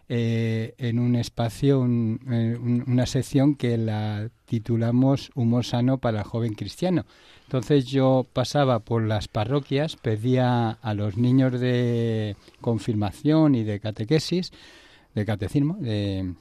[0.08, 6.18] eh, en un espacio, un- eh, un- una sección que la titulamos Humor sano para
[6.20, 7.04] el joven cristiano.
[7.44, 14.52] Entonces yo pasaba por las parroquias, pedía a los niños de confirmación y de catequesis,
[15.14, 16.34] de catecismo, de,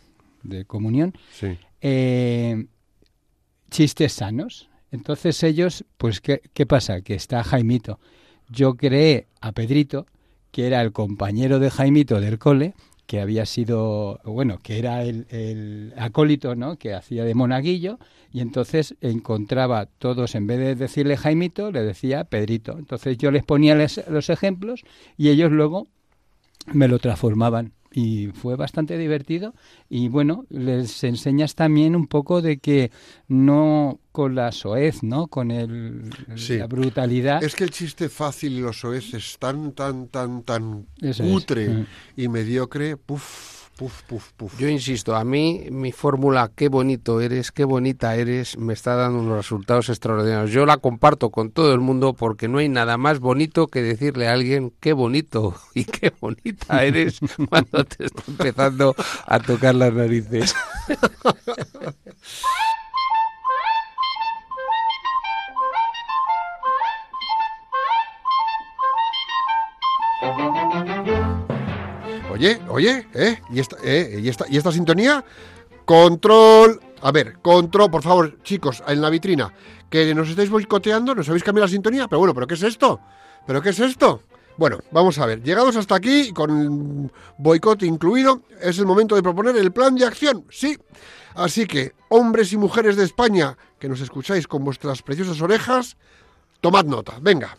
[0.44, 1.58] de comunión, Sí.
[1.82, 2.66] eh,
[3.70, 4.70] chistes sanos.
[4.92, 7.02] Entonces ellos, pues, ¿qué, qué pasa?
[7.02, 8.00] Que está Jaimito.
[8.50, 10.06] Yo creé a Pedrito,
[10.52, 12.74] que era el compañero de Jaimito del cole,
[13.06, 16.78] que había sido, bueno, que era el, el acólito, ¿no?
[16.78, 18.00] Que hacía de monaguillo,
[18.32, 22.78] y entonces encontraba todos, en vez de decirle Jaimito, le decía Pedrito.
[22.78, 24.84] Entonces yo les ponía les- los ejemplos
[25.18, 25.88] y ellos luego
[26.74, 29.54] me lo transformaban y fue bastante divertido
[29.90, 32.92] y bueno les enseñas también un poco de que
[33.30, 36.58] no con la soez no con el Sí.
[36.58, 40.88] la brutalidad Es que el chiste fácil y los soez es tan, tan, tan, tan
[41.02, 41.86] Eso cutre Mm.
[42.18, 42.98] y mediocre.
[42.98, 44.58] Puf, puf, puf, puf.
[44.58, 49.20] Yo insisto, a mí mi fórmula qué bonito eres, qué bonita eres, me está dando
[49.20, 50.52] unos resultados extraordinarios.
[50.52, 54.28] Yo la comparto con todo el mundo porque no hay nada más bonito que decirle
[54.28, 57.20] a alguien qué bonito y qué bonita eres
[57.50, 58.96] cuando te está empezando
[59.26, 60.56] a tocar las narices.
[72.70, 73.40] Oye, ¿eh?
[73.52, 74.20] ¿Y esta, eh?
[74.22, 75.24] ¿Y esta, ¿Y esta sintonía?
[75.86, 76.80] Control.
[77.02, 79.54] A ver, control, por favor, chicos, en la vitrina.
[79.90, 83.00] Que nos estáis boicoteando, nos habéis cambiado la sintonía, pero bueno, ¿pero qué es esto?
[83.46, 84.22] ¿Pero qué es esto?
[84.58, 89.56] Bueno, vamos a ver, llegados hasta aquí, con boicot incluido, es el momento de proponer
[89.58, 90.78] el plan de acción, sí.
[91.36, 95.98] Así que, hombres y mujeres de España, que nos escucháis con vuestras preciosas orejas,
[96.62, 97.58] tomad nota, venga,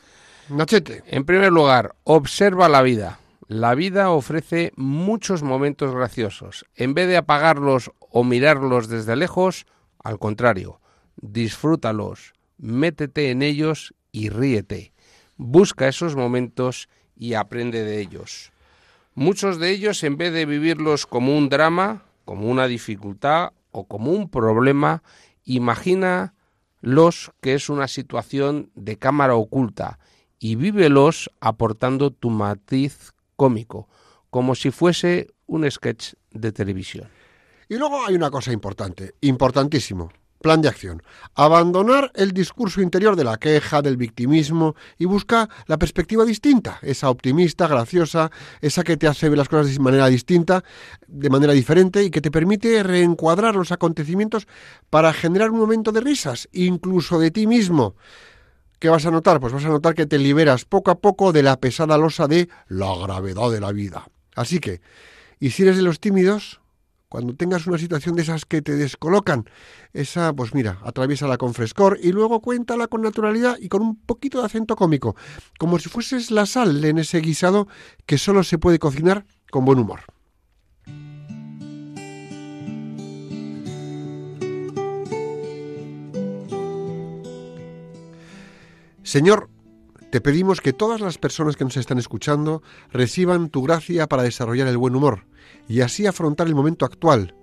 [0.48, 1.02] Nachete.
[1.06, 3.18] En primer lugar, observa la vida.
[3.48, 6.66] La vida ofrece muchos momentos graciosos.
[6.74, 9.66] En vez de apagarlos o mirarlos desde lejos,
[10.02, 10.80] al contrario,
[11.14, 14.92] disfrútalos, métete en ellos y ríete.
[15.36, 18.50] Busca esos momentos y aprende de ellos.
[19.14, 24.10] Muchos de ellos, en vez de vivirlos como un drama, como una dificultad o como
[24.10, 25.04] un problema,
[25.44, 26.34] imagina
[26.80, 30.00] los que es una situación de cámara oculta
[30.40, 33.88] y vívelos aportando tu matiz cómico,
[34.30, 37.08] como si fuese un sketch de televisión.
[37.68, 40.10] Y luego hay una cosa importante, importantísimo.
[40.40, 41.02] Plan de acción.
[41.34, 47.08] Abandonar el discurso interior de la queja, del victimismo y busca la perspectiva distinta, esa
[47.08, 48.30] optimista, graciosa,
[48.60, 50.62] esa que te hace ver las cosas de manera distinta,
[51.08, 54.46] de manera diferente y que te permite reencuadrar los acontecimientos
[54.90, 57.96] para generar un momento de risas, incluso de ti mismo.
[58.78, 59.40] ¿Qué vas a notar?
[59.40, 62.48] Pues vas a notar que te liberas poco a poco de la pesada losa de
[62.68, 64.08] la gravedad de la vida.
[64.34, 64.80] Así que,
[65.40, 66.60] y si eres de los tímidos,
[67.08, 69.48] cuando tengas una situación de esas que te descolocan,
[69.94, 74.40] esa, pues mira, atraviésala con frescor y luego cuéntala con naturalidad y con un poquito
[74.40, 75.16] de acento cómico,
[75.58, 77.68] como si fueses la sal en ese guisado
[78.04, 80.00] que solo se puede cocinar con buen humor.
[89.06, 89.48] Señor,
[90.10, 94.66] te pedimos que todas las personas que nos están escuchando reciban tu gracia para desarrollar
[94.66, 95.26] el buen humor
[95.68, 97.36] y así afrontar el momento actual,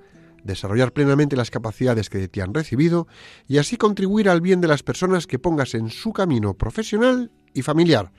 [0.43, 3.07] desarrollar plenamente las capacidades que te han recibido
[3.47, 7.61] y así contribuir al bien de las personas que pongas en su camino profesional y
[7.61, 8.11] familiar.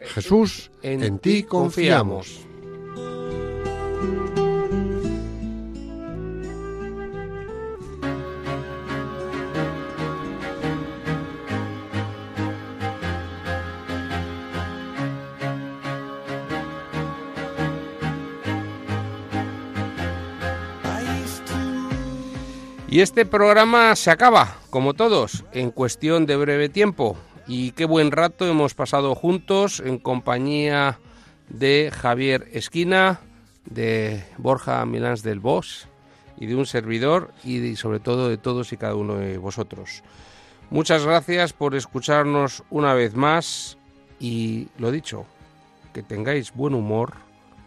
[0.00, 2.48] Jesús, en, ti confiamos.
[22.90, 27.18] Y este programa se acaba, como todos, en cuestión de breve tiempo.
[27.46, 30.98] Y qué buen rato hemos pasado juntos en compañía
[31.50, 33.20] de Javier Esquina,
[33.66, 35.84] de Borja Milans del Bosch
[36.38, 40.02] y de un servidor y sobre todo de todos y cada uno de vosotros.
[40.70, 43.76] Muchas gracias por escucharnos una vez más
[44.18, 45.26] y lo dicho,
[45.92, 47.12] que tengáis buen humor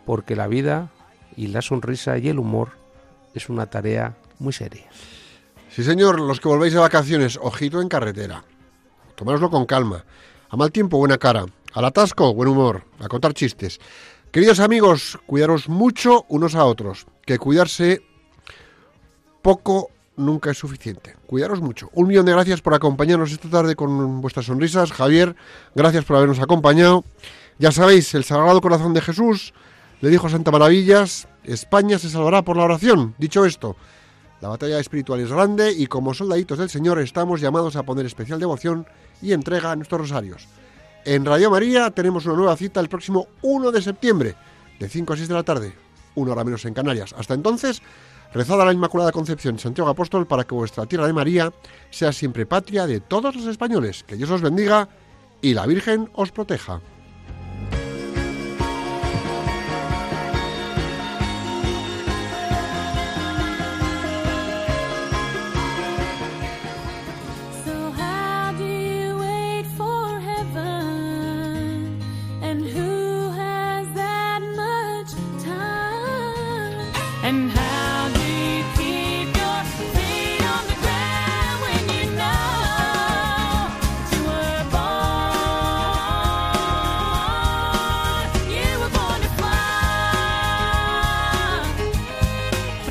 [0.03, 0.89] porque la vida
[1.37, 2.69] y la sonrisa y el humor
[3.35, 4.89] es una tarea muy seria.
[5.69, 8.43] Sí, señor, los que volvéis de vacaciones, ojito en carretera.
[9.15, 10.03] Tomároslo con calma.
[10.49, 11.45] A mal tiempo, buena cara.
[11.73, 12.83] Al atasco, buen humor.
[12.99, 13.79] A contar chistes.
[14.31, 17.05] Queridos amigos, cuidaros mucho unos a otros.
[17.25, 18.01] Que cuidarse
[19.41, 21.15] poco nunca es suficiente.
[21.25, 21.89] Cuidaros mucho.
[21.93, 24.91] Un millón de gracias por acompañarnos esta tarde con vuestras sonrisas.
[24.91, 25.35] Javier,
[25.75, 27.05] gracias por habernos acompañado.
[27.59, 29.53] Ya sabéis, el Sagrado Corazón de Jesús
[30.01, 33.13] le dijo a Santa Maravillas, España se salvará por la oración.
[33.17, 33.75] Dicho esto,
[34.41, 38.39] la batalla espiritual es grande y como soldaditos del Señor estamos llamados a poner especial
[38.39, 38.87] devoción
[39.21, 40.47] y entrega a nuestros rosarios.
[41.05, 44.35] En Radio María tenemos una nueva cita el próximo 1 de septiembre,
[44.79, 45.73] de 5 a 6 de la tarde,
[46.15, 47.13] una hora menos en Canarias.
[47.15, 47.83] Hasta entonces,
[48.33, 51.53] rezad a la Inmaculada Concepción Santiago Apóstol para que vuestra tierra de María
[51.91, 54.03] sea siempre patria de todos los españoles.
[54.03, 54.89] Que Dios os bendiga
[55.41, 56.81] y la Virgen os proteja.